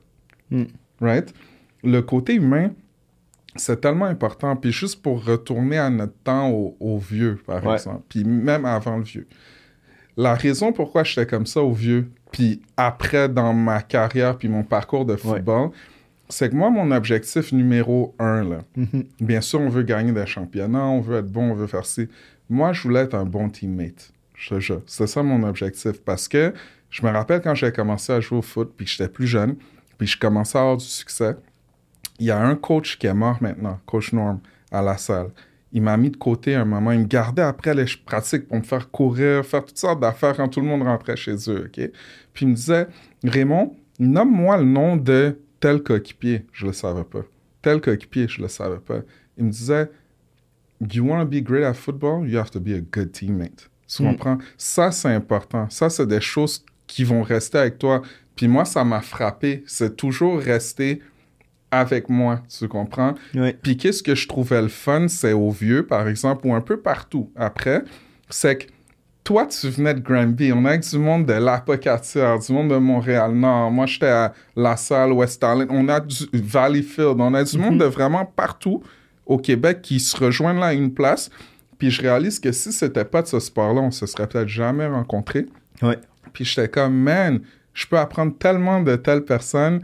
[0.49, 0.63] Mm.
[0.99, 1.33] Right?
[1.83, 2.71] Le côté humain,
[3.55, 4.55] c'est tellement important.
[4.55, 8.01] Puis juste pour retourner à notre temps au, au vieux, par exemple.
[8.09, 9.27] Puis même avant le vieux.
[10.21, 14.63] La raison pourquoi j'étais comme ça au vieux, puis après dans ma carrière, puis mon
[14.63, 15.69] parcours de football,
[16.27, 19.05] c'est que moi, mon objectif numéro un, là, Mhm.
[19.21, 22.09] bien sûr, on veut gagner des championnats, on veut être bon, on veut faire ci.
[22.49, 24.11] Moi, je voulais être un bon teammate.
[24.35, 24.81] Je jure.
[24.87, 26.01] C'est ça mon objectif.
[26.03, 26.53] Parce que
[26.89, 29.55] je me rappelle quand j'ai commencé à jouer au foot, puis que j'étais plus jeune,
[29.97, 31.35] puis je commençais à avoir du succès.
[32.19, 34.39] Il y a un coach qui est mort maintenant, coach Norm,
[34.71, 35.29] à la salle.
[35.71, 36.91] Il m'a mis de côté un moment.
[36.91, 40.47] Il me gardait après les pratiques pour me faire courir, faire toutes sortes d'affaires quand
[40.47, 41.65] tout le monde rentrait chez eux.
[41.65, 41.91] OK?
[42.33, 42.87] Puis il me disait
[43.23, 46.45] Raymond, nomme-moi le nom de tel coéquipier.
[46.53, 47.21] Je le savais pas.
[47.61, 48.99] Tel coéquipier, je le savais pas.
[49.37, 49.91] Il me disait
[50.93, 53.69] You want to be great at football, you have to be a good teammate.
[53.87, 54.05] Tu Mm.
[54.11, 54.37] comprends?
[54.57, 55.69] Ça, c'est important.
[55.69, 58.01] Ça, c'est des choses qui vont rester avec toi.
[58.35, 59.63] Puis moi, ça m'a frappé.
[59.67, 61.01] C'est toujours resté
[61.71, 63.15] avec moi, tu comprends?
[63.61, 66.77] Puis qu'est-ce que je trouvais le fun, c'est au vieux, par exemple, ou un peu
[66.77, 67.83] partout après,
[68.29, 68.65] c'est que
[69.23, 70.51] toi, tu venais de Granby.
[70.53, 73.69] On avec du monde de l'Apocatière, du monde de Montréal-Nord.
[73.69, 75.67] Moi, j'étais à La Salle, West Island.
[75.69, 77.17] On a du Valleyfield.
[77.19, 78.81] On a du monde de vraiment partout
[79.27, 81.29] au Québec qui se rejoignent là à une place.
[81.77, 84.87] Puis je réalise que si c'était pas de ce sport-là, on se serait peut-être jamais
[84.87, 85.45] rencontrés.
[85.83, 85.99] Ouais.
[86.33, 87.39] Puis j'étais comme, man,
[87.75, 89.81] je peux apprendre tellement de telles personnes.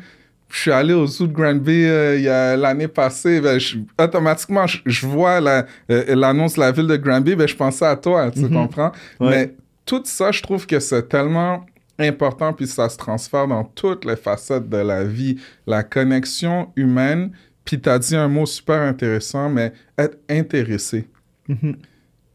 [0.56, 3.42] Je suis allé au zoo de Granby euh, l'année passée.
[3.42, 7.46] ben, je- automatiquement, je, je vois la, euh, l'annonce de la ville de Granby, ben,
[7.46, 8.54] je pensais à toi, tu Mhm.
[8.54, 8.92] comprends?
[9.20, 9.30] Ouais.
[9.30, 11.66] Mais tout ça, je trouve que c'est tellement
[12.00, 15.36] important, puis ça se transfère dans toutes les facettes de la vie.
[15.68, 17.32] La connexion humaine,
[17.66, 21.06] puis tu as dit un mot super intéressant, mais être intéressé.
[21.50, 21.76] Mhm.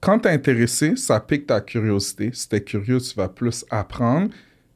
[0.03, 2.31] Quand tu es intéressé, ça pique ta curiosité.
[2.35, 4.29] Si tu es curieux, tu vas plus apprendre.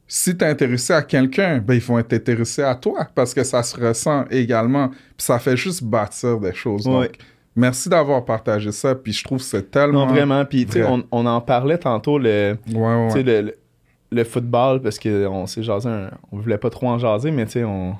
[0.07, 3.43] Si tu es intéressé à quelqu'un, ben, ils vont être intéressés à toi parce que
[3.43, 4.89] ça se ressent également.
[4.89, 6.87] Puis ça fait juste bâtir des choses.
[6.87, 7.07] Ouais.
[7.07, 7.17] Donc,
[7.55, 8.93] merci d'avoir partagé ça.
[8.93, 10.05] Puis je trouve que c'est tellement.
[10.05, 10.45] Non, vraiment.
[10.45, 13.55] Puis, tu sais, on, on en parlait tantôt, le, Ouais, ouais, le, le-
[14.11, 17.53] le football, parce qu'on s'est jasé, un- on voulait pas trop en jaser, mais tu
[17.53, 17.95] sais, on,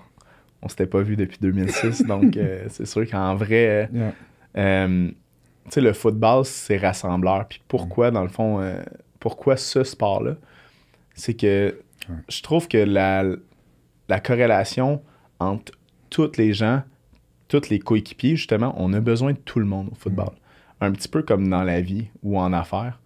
[0.61, 2.03] on s'était pas vu depuis 2006.
[2.07, 4.11] donc, euh, c'est sûr qu'en vrai, Yeah.
[4.57, 7.47] euh, tu sais, le football, c'est rassembleur.
[7.49, 8.75] Puis pourquoi, dans le fond, euh,
[9.19, 10.35] pourquoi ce sport-là?
[11.15, 11.75] C'est que
[12.09, 12.15] Ouais.
[12.29, 13.23] je trouve que la,
[14.09, 15.01] la corrélation
[15.39, 15.73] entre
[16.09, 16.83] tous les gens,
[17.47, 20.31] tous les coéquipiers, justement, on a besoin de tout le monde au football.
[20.81, 22.99] Un petit peu comme dans la vie ou en affaires.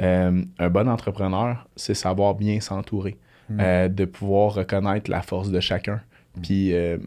[0.00, 3.18] Euh, un bon entrepreneur, c'est savoir bien s'entourer,
[3.50, 6.00] euh, de pouvoir reconnaître la force de chacun.
[6.42, 6.98] Puis, euh,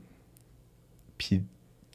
[1.18, 1.42] puis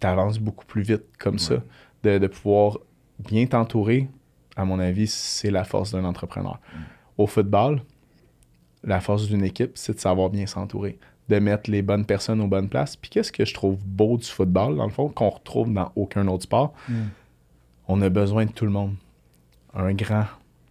[0.01, 1.57] t'avances beaucoup plus vite comme ça.
[2.03, 2.79] De, de pouvoir
[3.19, 4.09] bien t'entourer,
[4.57, 6.59] à mon avis, c'est la force d'un entrepreneur.
[7.19, 7.83] Au football,
[8.85, 12.47] la force d'une équipe, c'est de savoir bien s'entourer, de mettre les bonnes personnes aux
[12.47, 12.97] bonnes places.
[12.97, 16.27] Puis qu'est-ce que je trouve beau du football, dans le fond, qu'on retrouve dans aucun
[16.29, 16.73] autre sport?
[16.89, 16.95] Mm.
[17.89, 18.95] On a besoin de tout le monde.
[19.75, 20.25] Un grand,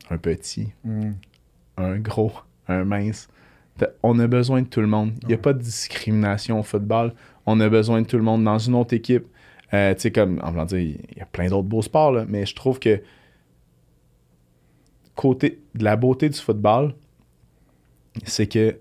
[0.09, 1.11] un petit, Mm.
[1.77, 2.31] un gros,
[2.67, 3.27] un mince.
[4.03, 5.13] On a besoin de tout le monde.
[5.21, 7.13] Il n'y a pas de discrimination au football.
[7.45, 9.25] On a besoin de tout le monde dans une autre équipe.
[9.73, 12.25] Euh, tu sais, comme, en voulant dire, il y a plein d'autres beaux sports, là,
[12.27, 13.01] mais je trouve que
[15.15, 16.95] côté de la beauté du football,
[18.25, 18.77] c'est que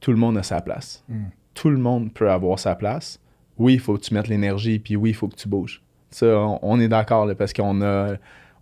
[0.00, 1.04] tout le monde a sa place.
[1.08, 1.24] Mm.
[1.54, 3.20] Tout le monde peut avoir sa place.
[3.58, 5.82] Oui, il faut que tu mettes l'énergie, puis oui, il faut que tu bouges.
[6.10, 8.14] Ça, on, on est d'accord, là, parce qu'on a,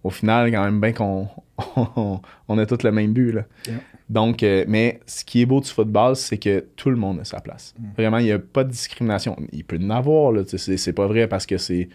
[0.05, 1.29] au final, quand même bien qu'on
[1.77, 3.33] on, on a tous le même but.
[3.33, 3.45] Là.
[3.67, 3.77] Yeah.
[4.09, 7.25] Donc, euh, mais ce qui est beau du football, c'est que tout le monde a
[7.25, 7.75] sa place.
[7.97, 9.37] Vraiment, il n'y a pas de discrimination.
[9.53, 11.89] Il peut y en avoir, là, c'est, c'est pas vrai parce que c'est.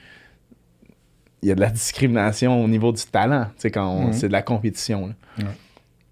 [1.42, 4.14] Il y a de la discrimination au niveau du talent, tu sais, quand Mhm.
[4.14, 5.08] c'est de la compétition.
[5.08, 5.14] là.
[5.40, 5.52] Ouais.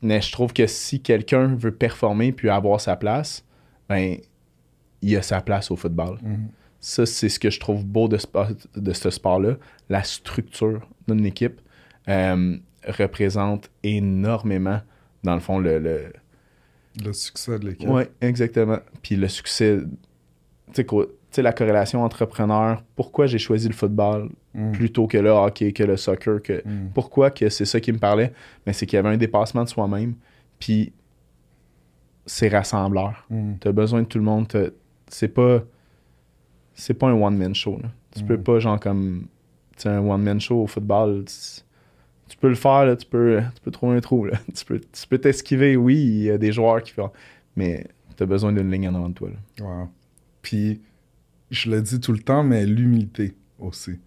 [0.04, 3.44] Mais je trouve que si quelqu'un veut performer puis avoir sa place,
[3.90, 4.18] ben,
[5.02, 6.20] il a sa place au football.
[6.22, 6.50] Mhm.
[6.80, 9.56] Ça, c'est ce que je trouve beau de, spo- de ce sport-là.
[9.90, 11.62] La structure d'une équipe
[12.10, 14.82] euh, représente énormément,
[15.24, 15.80] dans le fond, le.
[15.80, 16.12] le...
[17.04, 17.90] Le succès de l'équipe.
[17.90, 18.78] Oui, exactement.
[19.02, 19.80] Puis le succès.
[20.68, 24.72] Tu sais, quoi- tu sais, la corrélation entrepreneur, pourquoi j'ai choisi le football Mm.
[24.74, 26.62] plutôt que le hockey, que le soccer, que.
[26.64, 26.90] Mm.
[26.94, 28.32] Pourquoi que c'est ça qui me parlait?
[28.68, 30.14] Mais c'est qu'il y avait un dépassement de soi-même.
[30.60, 30.94] Puis
[32.26, 33.26] c'est rassembleur.
[33.30, 33.54] Mm.
[33.60, 34.48] T'as besoin de tout le monde.
[35.08, 35.64] C'est pas.
[36.76, 37.80] C'est pas un one-man show.
[37.82, 37.90] là.
[38.16, 38.44] Tu peux Mm.
[38.44, 39.26] pas, genre, comme.
[39.78, 41.26] Tu un one-man show au football.
[41.26, 41.62] Tu,
[42.30, 44.26] tu peux le faire, là, tu, peux, tu peux trouver un trou.
[44.26, 44.34] Là.
[44.56, 47.10] Tu peux tu peux t'esquiver, oui, il y a des joueurs qui font.
[47.56, 49.30] Mais t'as besoin d'une ligne en avant de toi.
[49.60, 49.88] Wow.
[50.44, 50.80] Puis,
[51.54, 54.00] je le dis tout le temps, mais l'humilité aussi.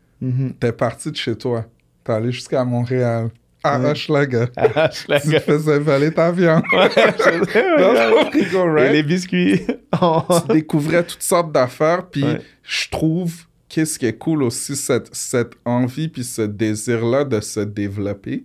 [0.61, 1.65] T'es parti de chez toi.
[2.05, 3.31] T'es allé jusqu'à Montréal.
[3.65, 3.91] Ouais.
[3.91, 4.47] Hochelaga.
[4.57, 6.63] Ah, je la Tu te faisais voler ta viande.
[6.73, 8.11] Dans gueule.
[8.11, 8.93] ton frigo, Et right?
[8.93, 9.61] les biscuits.
[9.93, 12.41] tu découvrais toutes sortes d'affaires, puis Ouais.
[12.63, 13.35] je trouve
[13.69, 18.45] qu'est-ce qui est cool aussi, cette, cette envie puis ce désir-là de se développer,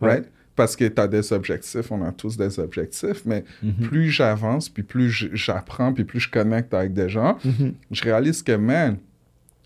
[0.00, 0.22] Ouais.
[0.60, 0.66] Right?
[0.66, 3.88] Parce que tu as des objectifs, on a tous des objectifs, mais Mhm.
[3.88, 7.74] plus j'avance, puis plus j'apprends, puis plus je connecte avec des gens, Mhm.
[7.90, 8.98] je réalise que, man,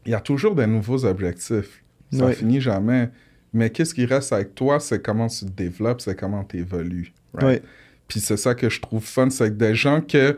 [0.06, 1.82] il y a toujours des nouveaux objectifs.
[2.12, 2.32] Ça Ouais.
[2.34, 3.10] finit jamais.
[3.52, 7.12] Mais qu'est-ce qui reste avec toi, c'est comment tu te développes, c'est comment tu évolues.
[7.40, 7.62] Ouais.
[8.08, 10.36] Puis c'est ça que je trouve fun, c'est que des gens que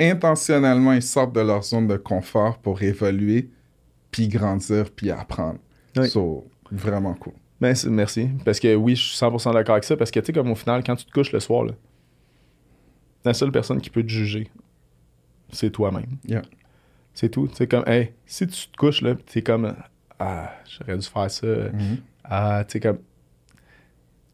[0.00, 3.48] intentionnellement ils sortent de leur zone de confort pour évoluer,
[4.10, 5.58] puis grandir, puis apprendre.
[5.96, 6.08] Ouais.
[6.08, 7.32] So, vraiment cool.
[7.60, 8.28] Ben, merci.
[8.44, 9.96] Parce que oui, je suis 100% d'accord avec ça.
[9.96, 11.72] Parce que, tu sais, comme au final, quand tu te couches le soir, là,
[13.24, 14.48] la seule personne qui peut te juger,
[15.50, 16.18] c'est toi-même.
[16.24, 16.42] Yeah.
[17.14, 17.48] C'est tout.
[17.52, 19.74] C'est comme, hey, si tu te couches, là, t'es comme,
[20.20, 21.46] ah, j'aurais dû faire ça.
[21.46, 21.98] Mhm.
[22.24, 22.98] Ah, tu sais, comme.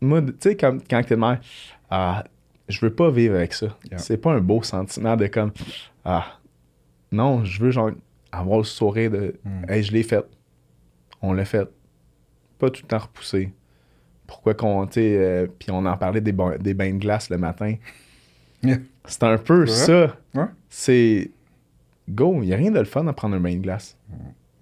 [0.01, 1.41] Moi, tu sais, comme quand t'es mère,
[1.91, 2.25] ah,
[2.69, 3.67] je veux pas vivre avec ça.
[3.89, 3.99] Yeah.
[3.99, 5.53] C'est pas un beau sentiment de comme,
[6.05, 6.27] ah,
[7.11, 7.91] non, je veux genre
[8.33, 9.71] avoir le sourire de, Mm.
[9.71, 10.25] hey, je l'ai fait.
[11.23, 11.67] On l'a fait.
[12.59, 13.53] Pas tout le temps repoussé.
[14.27, 17.37] Pourquoi qu'on, tu euh, puis on en parlait des, ba- des bains de glace le
[17.37, 17.75] matin.
[18.63, 18.79] Yeah.
[19.05, 20.17] C'est un peu ça.
[20.35, 20.47] Ouais.
[20.71, 21.31] C'est,
[22.09, 23.99] go, il y a rien de le fun à prendre un bain de glace.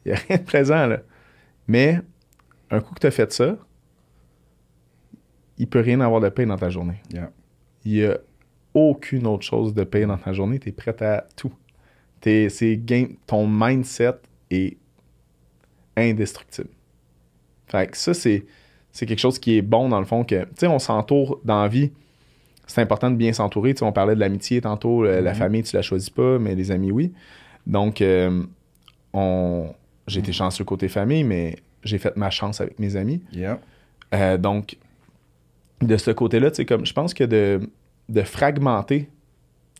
[0.04, 1.00] Il y a rien de présent, là.
[1.68, 2.00] Mais,
[2.70, 3.56] un coup que tu as fait ça,
[5.58, 7.00] il peut rien avoir de pain dans ta journée.
[7.12, 7.30] Yeah.
[7.84, 8.18] Il y a
[8.74, 10.58] aucune autre chose de pain dans ta journée.
[10.58, 11.52] Tu es prêt à tout.
[12.24, 14.14] Game, ton mindset
[14.50, 14.76] est
[15.96, 16.70] indestructible.
[17.72, 18.44] Fait que ça, c'est,
[18.92, 20.22] c'est quelque chose qui est bon dans le fond.
[20.24, 21.90] que Tu sais, on s'entoure dans la vie.
[22.68, 23.74] c'est important de bien s'entourer.
[23.74, 25.36] Tu sais, on parlait de l'amitié tantôt, euh, la Mhm.
[25.38, 27.12] famille, tu la choisis pas, mais les amis, oui.
[27.66, 28.42] Donc, euh,
[29.12, 29.66] on...
[30.06, 30.24] j'ai Mhm.
[30.24, 33.20] été chanceux côté famille, mais j'ai fait ma chance avec mes amis.
[33.32, 33.58] Yeah.
[34.14, 34.76] Euh, donc,
[35.80, 37.60] de ce côté-là, tu sais, comme je pense que de,
[38.08, 39.08] de fragmenter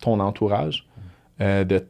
[0.01, 0.86] ton entourage,
[1.40, 1.84] euh, de,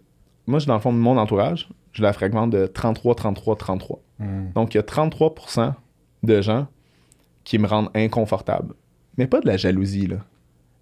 [0.47, 4.01] moi, je, dans le fond, mon entourage, je la fragmente de 33, 33, 33.
[4.19, 4.25] Mm.
[4.55, 5.75] Donc, il y a 33%
[6.23, 6.67] de gens
[7.45, 8.75] qui me rendent inconfortable.
[9.19, 10.19] Mais pas de la jalousie, là.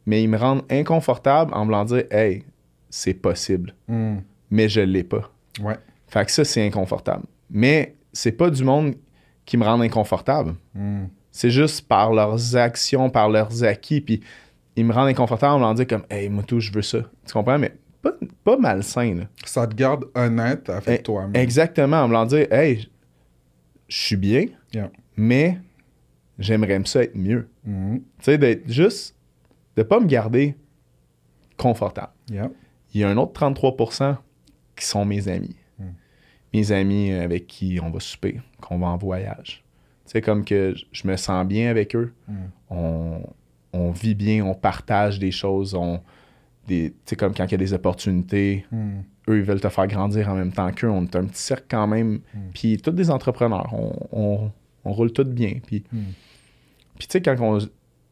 [0.07, 2.45] Mais ils me rendent inconfortable en me voulant dire Hey,
[2.89, 3.75] c'est possible.
[3.89, 4.19] Mm.
[4.51, 5.31] Mais je l'ai pas.
[5.61, 5.77] Ouais.
[6.09, 7.25] Fait que ça, c'est inconfortable.
[7.51, 8.95] Mais c'est pas du monde
[9.45, 10.55] qui me rend inconfortable.
[10.75, 11.05] Mm.
[11.31, 14.01] C'est juste par leurs actions, par leurs acquis.
[14.01, 14.21] Puis
[14.77, 16.99] ils me rendent inconfortable en me dire comme Hey, moi, tout, je veux ça.
[17.27, 17.59] Tu comprends?
[17.59, 17.73] Mais
[18.03, 18.13] pas,
[18.45, 19.25] pas malsain, là.
[19.45, 21.37] Ça te garde honnête avec Eh, toi-même.
[21.37, 22.89] Exactement, en me dire Hey,
[23.89, 24.91] je suis bien, Yeah.
[25.21, 25.59] Mais
[26.39, 27.47] j'aimerais ça être mieux.
[27.65, 27.97] Mm.
[27.97, 29.15] Tu sais, d'être juste,
[29.77, 30.57] de pas me garder
[31.59, 32.13] confortable.
[32.31, 32.51] Yeah.
[32.95, 34.17] Il y a un autre 33%
[34.75, 35.57] qui sont mes amis.
[35.79, 35.85] Mm.
[36.55, 39.63] Mes amis avec qui on va souper, qu'on va en voyage.
[40.07, 42.15] Tu sais, comme que je me sens bien avec eux.
[42.27, 42.35] Mm.
[42.71, 43.23] On,
[43.75, 45.75] on vit bien, on partage des choses.
[45.75, 46.01] On,
[46.67, 49.01] des, tu sais, comme quand il y a des opportunités, Mm.
[49.29, 50.89] eux, ils veulent te faire grandir en même temps qu'eux.
[50.89, 52.21] On est un petit cercle quand même.
[52.55, 53.69] Puis, tous des entrepreneurs.
[53.75, 54.51] On, on,
[54.85, 55.55] on roule tout bien.
[55.67, 55.99] Puis, Mm.
[56.99, 57.59] puis tu sais, quand on.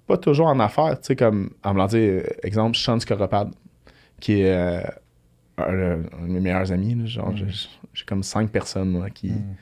[0.06, 3.50] Pas toujours en affaires, tu sais, comme, en me dire, exemple, Sean Scoropad,
[4.20, 4.80] qui est euh,
[5.58, 6.94] un, un de mes meilleurs amis.
[6.94, 7.36] là, genre, Mm.
[7.92, 9.54] j'ai- comme cinq personnes, moi, qui, Mm.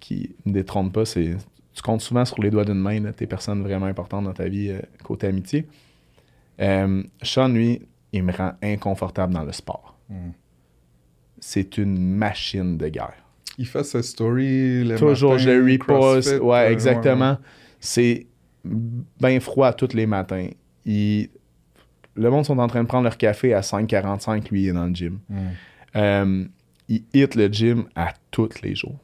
[0.00, 1.06] qui me détrônent pas.
[1.06, 1.36] C'est,
[1.72, 4.46] tu comptes souvent sur les doigts d'une main, là, tes personnes vraiment importantes dans ta
[4.48, 5.66] vie, euh, côté amitié.
[6.60, 7.80] Euh, Sean, lui,
[8.12, 9.96] il me rend inconfortable dans le sport.
[10.10, 10.30] Mm.
[11.40, 13.14] C'est une machine de guerre.
[13.58, 14.84] Il fait ses stories.
[14.84, 15.84] Le Toujours, matin, je le repost.
[16.28, 17.38] CrossFit, Ouais, exactement.
[17.80, 18.26] C'est
[18.64, 20.48] bien froid tous les matins.
[20.84, 21.28] Il-
[22.16, 24.86] Le monde sont en train de prendre leur café à 5h45, lui, il est dans
[24.86, 25.20] le gym.
[25.28, 25.36] Mm.
[25.96, 26.44] Euh,
[26.88, 28.98] il hit le gym à tous les jours.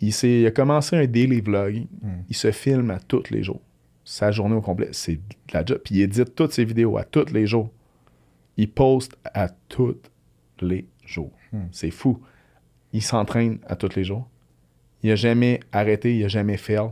[0.00, 1.86] Il, s'est- il a commencé un daily vlog.
[2.00, 2.08] Mm.
[2.30, 3.60] Il se filme à tous les jours.
[4.04, 5.20] Sa journée au complet, c'est de
[5.52, 5.80] la job.
[5.84, 7.70] Puis il édite toutes ses vidéos à tous les jours.
[8.56, 9.96] Il poste à tous
[10.62, 11.32] les jours.
[11.52, 11.58] Mm.
[11.72, 12.20] C'est fou.
[12.94, 14.26] Il s'entraîne à tous les jours.
[15.02, 16.88] Il a jamais arrêté, il a jamais fail.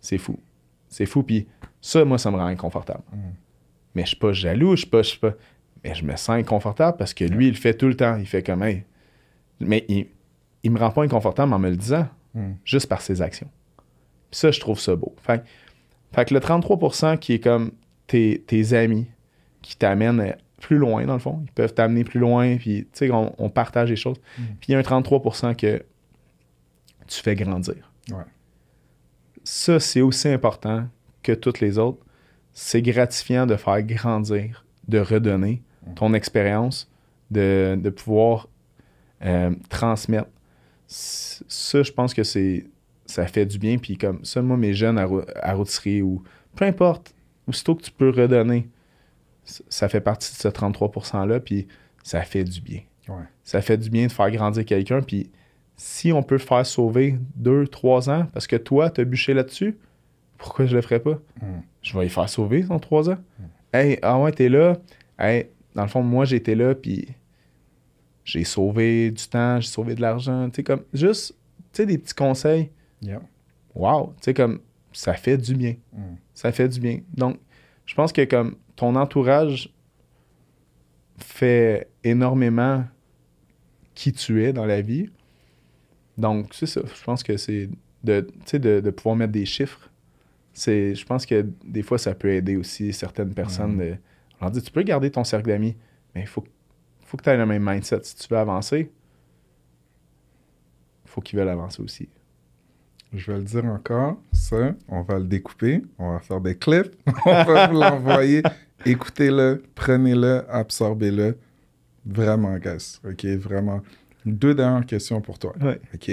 [0.00, 0.38] C'est fou.
[0.88, 1.22] C'est fou.
[1.22, 1.48] Puis
[1.80, 3.02] ça, moi, ça me rend inconfortable.
[3.12, 3.16] Mm.
[3.94, 5.32] Mais je suis pas jaloux, je suis pas, je suis pas.
[5.82, 8.16] Mais je me sens inconfortable parce que lui, il le fait tout le temps.
[8.16, 8.84] Il fait comme, hey.
[9.60, 10.08] Mais il,
[10.62, 12.52] il me rend pas inconfortable en me le disant, Mm.
[12.64, 13.48] juste par ses actions.
[14.30, 15.14] Puis ça, je trouve ça beau.
[15.22, 15.42] Fait,
[16.12, 17.72] fait que le 33% qui est comme
[18.06, 19.06] tes, tes amis,
[19.62, 21.40] qui t'amènent plus loin, dans le fond.
[21.44, 24.18] Ils peuvent t'amener plus loin, puis tu sais, on, on partage les choses.
[24.38, 24.42] Mm.
[24.60, 25.82] Puis il y a un 33% que
[27.06, 27.90] tu fais grandir.
[28.10, 28.24] Ouais.
[29.44, 30.86] Ça, c'est aussi important
[31.22, 32.04] que toutes les autres.
[32.52, 35.62] C'est gratifiant de faire grandir, de redonner
[35.94, 36.90] ton expérience,
[37.30, 38.48] de, de pouvoir
[39.24, 40.28] euh, transmettre.
[40.86, 42.66] Ça, je pense que c'est
[43.06, 43.78] ça fait du bien.
[43.78, 45.08] Puis comme ça, moi, mes jeunes à,
[45.42, 46.22] à rôtisserie ou
[46.54, 47.14] peu importe,
[47.46, 48.68] aussitôt que tu peux redonner,
[49.68, 51.68] ça fait partie de ce 33%-là, puis
[52.02, 52.80] ça fait du bien.
[53.08, 53.24] Ouais.
[53.42, 55.30] Ça fait du bien de faire grandir quelqu'un, puis
[55.76, 59.78] si on peut faire sauver deux, trois ans, parce que toi, t'as bûché là-dessus,
[60.36, 61.20] pourquoi je le ferais pas?
[61.40, 61.60] Mm.
[61.82, 63.18] Je vais y faire sauver son trois ans.
[63.72, 64.76] Hey, ah ouais, t'es là.
[65.18, 67.08] Hey, dans le fond, moi, j'étais là, puis
[68.24, 70.48] j'ai sauvé du temps, j'ai sauvé de l'argent.
[70.50, 71.34] Tu sais, comme, juste,
[71.72, 72.70] tu sais, des petits conseils.
[73.00, 73.20] Yeah.
[73.74, 74.60] Wow, tu sais, comme,
[74.92, 75.76] ça fait du bien.
[75.92, 76.14] Mm.
[76.34, 77.00] Ça fait du bien.
[77.14, 77.38] Donc,
[77.86, 79.74] je pense que, comme, ton entourage
[81.18, 82.84] fait énormément
[83.94, 85.10] qui tu es dans la vie.
[86.16, 86.82] Donc, c'est ça.
[86.86, 87.68] Je pense que c'est
[88.04, 89.90] de, tu sais, de, de pouvoir mettre des chiffres.
[90.52, 93.78] C'est, je pense que des fois, ça peut aider aussi certaines personnes.
[93.78, 93.96] De,
[94.40, 95.76] on leur dit, tu peux garder ton cercle d'amis,
[96.14, 96.44] mais il faut,
[97.04, 98.04] faut que tu aies le même mindset.
[98.04, 98.92] Si tu veux avancer,
[101.04, 102.08] il faut qu'ils veulent avancer aussi.
[103.12, 106.94] Je vais le dire encore, ça, on va le découper, on va faire des clips,
[107.26, 108.42] on va vous l'envoyer.
[108.86, 111.36] Écoutez-le, prenez-le, absorbez-le.
[112.06, 112.98] Vraiment, guys.
[113.04, 113.82] OK, vraiment.
[114.24, 115.54] Deux dernières questions pour toi.
[115.60, 115.80] Ouais.
[115.94, 116.10] OK?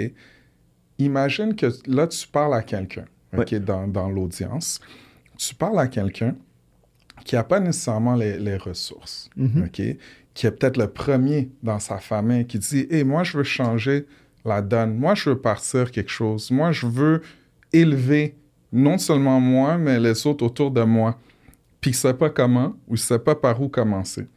[0.98, 3.06] Imagine que là, tu parles à quelqu'un,
[3.38, 3.60] OK, Ouais.
[3.60, 4.80] dans, dans l'audience.
[5.38, 6.36] Tu parles à quelqu'un
[7.24, 9.64] qui n'a pas nécessairement les, les ressources, Mhm.
[9.66, 9.82] OK?
[10.34, 14.06] Qui est peut-être le premier dans sa famille qui dit Hé, moi, je veux changer
[14.44, 14.98] la donne.
[14.98, 16.52] Moi, je veux partir quelque chose.
[16.52, 17.22] Moi, je veux
[17.72, 18.36] élever
[18.74, 21.18] non seulement moi, mais les autres autour de moi.
[21.86, 24.28] Puis ne sait pas comment ou ne sait pas par où commencer.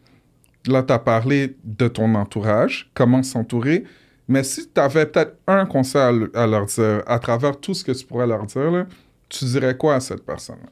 [0.67, 3.85] Là, tu as parlé de ton entourage, comment s'entourer.
[4.29, 7.73] Mais si tu avais peut-être un conseil à, le- à leur dire, à travers tout
[7.73, 8.87] ce que tu pourrais leur dire, là,
[9.31, 10.69] tu dirais quoi à cette personne-là?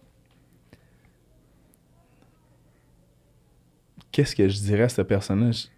[4.12, 5.53] qu'est-ce que je dirais à cette personne-là?
[5.53, 5.68] Je-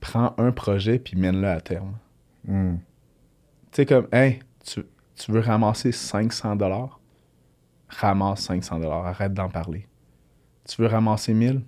[0.00, 1.98] Prends un projet puis mène-le à terme.
[2.46, 2.76] Hmm.
[3.72, 4.82] Tu sais, comme, hey, tu,
[5.14, 7.00] tu veux ramasser 500 dollars?
[7.88, 9.06] Ramasse 500 dollars.
[9.06, 9.86] Arrête d'en parler.
[10.66, 11.62] Tu veux ramasser 1000?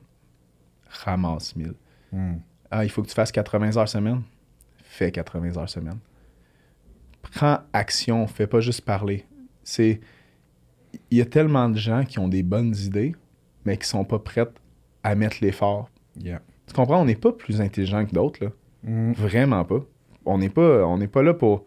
[0.89, 1.75] Ramasse 1000.
[2.13, 2.37] Hmm.
[2.71, 4.23] Ah, il faut que tu fasses 80 heures semaine?
[4.83, 5.99] Fais 80 heures semaine.
[7.23, 9.27] Prends action, fais pas juste parler.
[9.63, 10.01] C'est.
[11.11, 13.15] Il y a tellement de gens qui ont des bonnes idées,
[13.65, 14.55] mais qui sont pas prêtes
[15.03, 15.91] à mettre l'effort.
[16.19, 16.41] Yeah.
[16.67, 17.03] Tu comprends?
[17.03, 18.51] On n'est pas plus intelligent que d'autres, là.
[18.83, 19.13] Hmm.
[19.13, 19.81] Vraiment pas.
[20.25, 21.65] On n'est pas, on n'est pas là pour.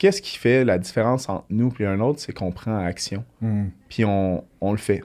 [0.00, 3.66] Qu'est-ce qui fait la différence entre nous et un autre, c'est qu'on prend action, Hmm.
[3.90, 5.04] puis on, on le fait.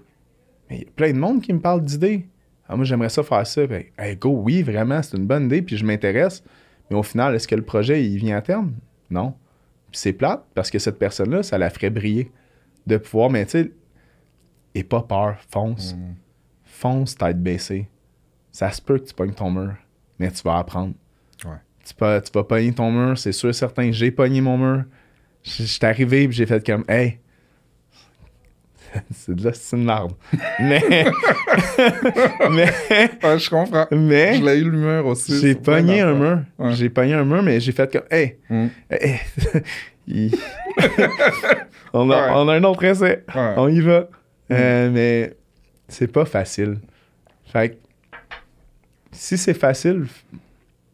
[0.70, 2.26] Mais il y a plein de monde qui me parle d'idées.
[2.70, 3.68] Ah, moi, j'aimerais ça faire ça.
[3.68, 6.44] Ben, hey, go, oui, vraiment, c'est une bonne idée, puis je m'intéresse.
[6.90, 8.72] Mais au final, est-ce que le projet, il vient à terme?
[9.10, 9.34] Non.
[9.92, 12.32] Puis c'est plate, parce que cette personne-là, ça la ferait briller.
[12.88, 13.72] De pouvoir, mais tu sais,
[14.76, 15.94] et pas peur, fonce.
[15.94, 16.14] Hmm.
[16.64, 17.90] Fonce tête baissée.
[18.54, 19.76] Ça se peut que tu pognes ton mur,
[20.20, 20.94] mais tu vas apprendre.
[21.44, 21.58] Ouais.
[21.86, 23.92] Tu, vas, tu vas pogner ton mur, c'est sûr certain.
[23.92, 24.84] J'ai pogné mon mur.
[25.44, 27.20] Suis arrivé et j'ai fait comme Hey!
[29.14, 30.12] c'est de là, c'est une larme.
[30.60, 30.82] mais.
[32.50, 32.68] mais.
[33.38, 33.86] Je comprends.
[33.92, 34.38] Mais.
[34.38, 35.40] Je l'ai eu le mur aussi.
[35.40, 36.40] J'ai pogné un mur.
[36.58, 36.74] Ouais.
[36.74, 38.38] J'ai pogné un mur, mais j'ai fait comme Hey!
[38.50, 38.68] Hmm.
[38.90, 40.32] hey.
[41.94, 42.32] On, a, Ouais.
[42.36, 43.24] on a un autre essai.
[43.36, 44.08] On y va.
[44.52, 45.36] Euh, mais
[45.88, 46.78] c'est pas facile.
[47.52, 47.76] Fait que
[49.12, 50.06] si c'est facile,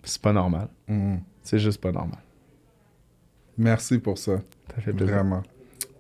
[0.04, 0.68] c'est pas normal.
[0.88, 1.18] Hmm.
[1.44, 2.20] C'est juste pas normal.
[3.58, 4.38] Merci pour ça.
[4.76, 5.16] Ça fait plaisir.
[5.16, 5.44] Vraiment.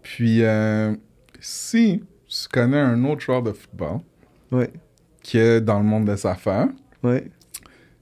[0.01, 0.95] Puis, euh,
[1.39, 3.99] si tu connais un autre joueur de football
[4.51, 4.65] Oui,
[5.21, 6.69] qui est dans le monde des affaires,
[7.03, 7.19] oui,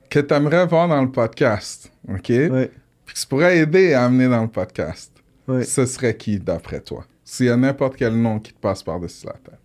[0.10, 2.30] que tu aimerais voir dans le podcast, OK?
[2.30, 2.68] oui,
[3.06, 5.12] Puis que tu pourrais aider à amener dans le podcast,
[5.47, 5.66] oui.
[5.66, 7.06] ce serait qui d'après toi?
[7.24, 9.60] S'il y a n'importe quel nom qui te passe par-dessus la tête.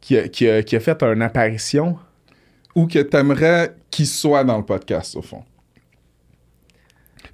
[0.00, 1.98] Qui a, qui, a, qui a fait une apparition?
[2.74, 5.42] Ou que tu aimerais qu'il soit dans le podcast, au fond.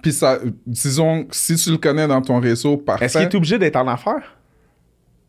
[0.02, 3.06] Puis ça, disons, si tu le connais dans ton réseau, parfait.
[3.06, 4.36] Est-ce qu'il est obligé d'être en affaires?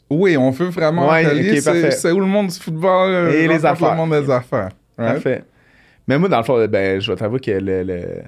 [0.09, 1.59] Oui, on veut vraiment Ouais,
[1.91, 3.91] c'est où le monde du football euh, Et les affaires.
[3.91, 4.69] le monde des affaires.
[4.97, 5.13] right?
[5.13, 5.43] Parfait.
[6.07, 8.21] Mais moi, dans le fond, ben, je vais t'avouer que le, le-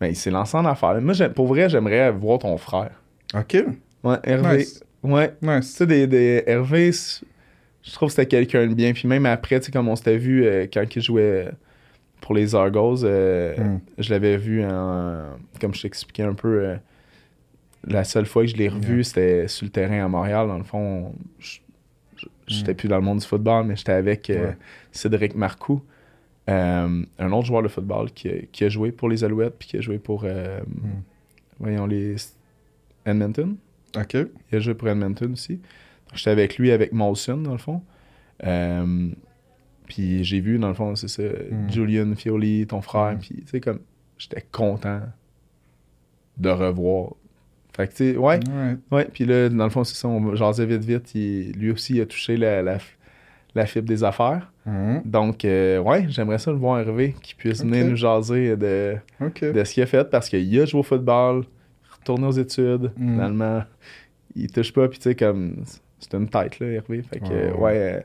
[0.00, 0.98] ben, il s'est lancé en affaires.
[1.00, 2.90] Moi, pour vrai, j'aimerais voir ton frère.
[3.34, 3.56] OK,
[4.02, 4.56] Ouais, Hervé.
[4.58, 4.82] Nice.
[5.02, 5.34] Ouais.
[5.42, 5.70] Tu nice.
[5.74, 6.90] sais, des, des Hervé,
[7.82, 8.92] je trouve que c'était quelqu'un de bien.
[8.94, 11.50] Puis même après, tu sais, comme on s'était vu euh, quand il jouait
[12.20, 13.80] pour les Argos, euh, Mm.
[13.98, 15.36] je l'avais vu en.
[15.60, 16.76] Comme je t'expliquais un peu, euh,
[17.84, 19.04] la seule fois que je l'ai revu, Yeah.
[19.04, 20.46] c'était sur le terrain à Montréal.
[20.48, 21.58] Dans le fond, je-
[22.16, 22.76] je- j'étais Mm.
[22.76, 24.52] plus dans le monde du football, mais j'étais avec euh.
[24.92, 25.82] Cédric Marcoux,
[26.46, 29.76] un autre joueur de football qui, a- qui a joué pour les Alouettes, puis qui
[29.76, 30.24] a joué pour.
[30.24, 30.88] euh, Mm.
[31.60, 32.16] Voyons, les.
[33.06, 33.56] Edmonton.
[33.96, 34.14] OK.
[34.52, 35.60] Il a joué pour Edmonton aussi.
[36.14, 37.82] J'étais avec lui, avec Molson, dans le fond.
[39.90, 41.70] Puis j'ai vu, dans le fond, c'est ça, Mm.
[41.70, 43.14] Julian Fioli, ton frère.
[43.14, 43.18] Mm.
[43.18, 43.80] Puis, tu sais, comme,
[44.18, 45.00] j'étais content
[46.36, 47.14] de revoir.
[47.76, 48.38] Fait que, tu sais, ouais,
[48.92, 49.04] ouais.
[49.12, 51.14] Puis là, dans le fond, c'est ça, on jasait vite, vite.
[51.14, 52.78] Il- lui aussi, il a touché la, la,
[53.54, 54.52] la fibre des affaires.
[54.66, 55.02] Mhm.
[55.04, 59.64] Donc, euh, ouais, j'aimerais ça le voir Hervé, qui puisse venir nous jaser de, de
[59.64, 61.44] ce qu'il a fait parce qu'il a joué au football,
[61.98, 63.62] retourné aux études, finalement,
[64.36, 65.64] il touche pas, puis tu sais, comme,
[65.98, 67.02] c'est une tête, là, Hervé.
[67.02, 67.76] Fait que, ouais.
[67.76, 68.00] euh,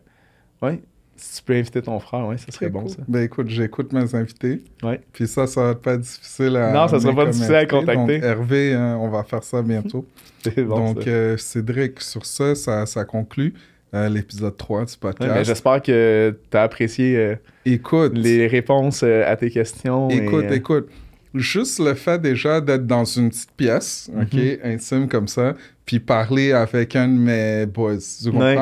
[0.61, 0.81] ouais,
[1.15, 2.89] si tu peux inviter ton frère, ouais, ça serait bon, cool.
[2.89, 2.97] ça.
[3.07, 4.61] Ben écoute, j'écoute mes invités.
[4.83, 4.99] Ouais.
[5.13, 6.71] Puis ça, ça va pas être difficile à.
[6.71, 8.15] Non, ça sera pas difficile à contacter.
[8.19, 10.05] Donc, Hervé, hein, on va faire ça bientôt.
[10.43, 11.09] C'est bon, Donc, ça.
[11.09, 13.53] euh, Cédric, sur ça, ça, ça conclut
[13.93, 15.45] euh, l'épisode 3 du podcast.
[15.45, 17.35] J'espère que tu as apprécié euh,
[17.65, 20.09] écoute, les réponses euh, à tes questions.
[20.09, 20.89] et, écoute, euh, écoute.
[21.37, 24.57] Juste le fait déjà d'être dans une petite pièce, OK, Mhm.
[24.63, 25.53] intime comme ça,
[25.85, 28.55] puis parler avec un de mes boys, tu Ouais.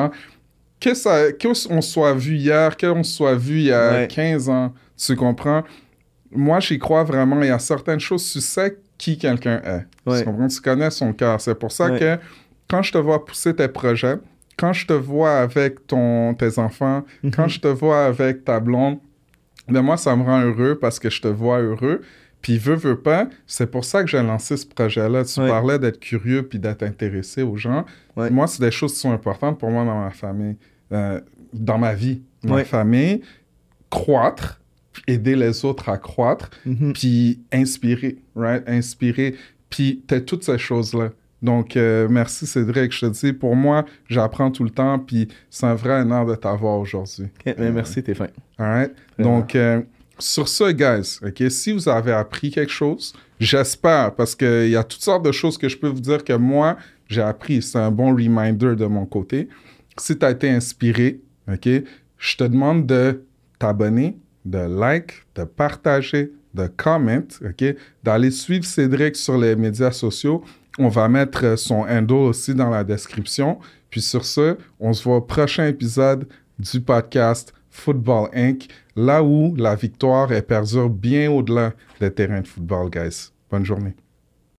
[0.84, 4.08] Que ça, qu'on soit vu hier, qu'on soit vu il y a Ouais.
[4.08, 5.62] 15 ans, tu comprends?
[6.30, 7.40] Moi, j'y crois vraiment.
[7.40, 9.86] Il y a certaines choses, tu sais qui quelqu'un est.
[10.08, 10.18] Ouais.
[10.18, 10.46] Tu comprends?
[10.48, 11.40] Tu connais son cœur.
[11.40, 11.98] C'est pour ça Ouais.
[11.98, 12.18] que
[12.68, 14.16] quand je te vois pousser tes projets,
[14.58, 17.30] quand je te vois avec ton, tes enfants, Mhm.
[17.30, 18.98] quand je te vois avec ta blonde,
[19.68, 22.02] ben moi, ça me rend heureux parce que je te vois heureux.
[22.42, 25.24] Puis, veux, veux pas, c'est pour ça que j'ai lancé ce projet-là.
[25.24, 25.48] Tu Ouais.
[25.48, 27.86] parlais d'être curieux puis d'être intéressé aux gens.
[28.16, 28.28] Ouais.
[28.28, 30.56] Moi, c'est des choses qui sont importantes pour moi dans ma famille,
[30.92, 31.20] euh,
[31.52, 32.22] dans ma vie.
[32.42, 32.64] Ma Ouais.
[32.64, 33.22] famille,
[33.90, 34.60] croître,
[35.06, 36.92] aider les autres à croître, mhm.
[36.92, 38.62] puis inspirer, right?
[38.68, 39.34] Inspirer,
[39.70, 41.10] puis t'as toutes ces choses-là.
[41.42, 45.66] Donc, euh, merci Cédric, je te dis, pour moi, j'apprends tout le temps, puis c'est
[45.66, 47.26] un vrai honneur de t'avoir aujourd'hui.
[47.44, 48.28] Mais merci, t'es fin.
[48.58, 48.92] All right?
[49.18, 49.82] Donc, euh,
[50.18, 54.84] sur ce, guys, OK, si vous avez appris quelque chose, j'espère, parce qu'il y a
[54.84, 56.76] toutes sortes de choses que je peux vous dire que moi,
[57.08, 57.60] j'ai appris.
[57.60, 59.48] C'est un bon reminder de mon côté.
[59.98, 63.24] Si tu as été inspiré, je te demande de
[63.58, 67.64] t'abonner, de like, de partager, de comment, OK,
[68.02, 70.44] d'aller suivre Cédric sur les médias sociaux.
[70.78, 73.58] On va mettre son handle aussi dans la description.
[73.90, 76.26] Puis sur ce, on se voit au prochain épisode
[76.58, 82.46] du podcast Football Inc., là où la victoire est perdure bien au-delà des terrains de
[82.46, 83.30] football, guys.
[83.50, 83.94] Bonne journée.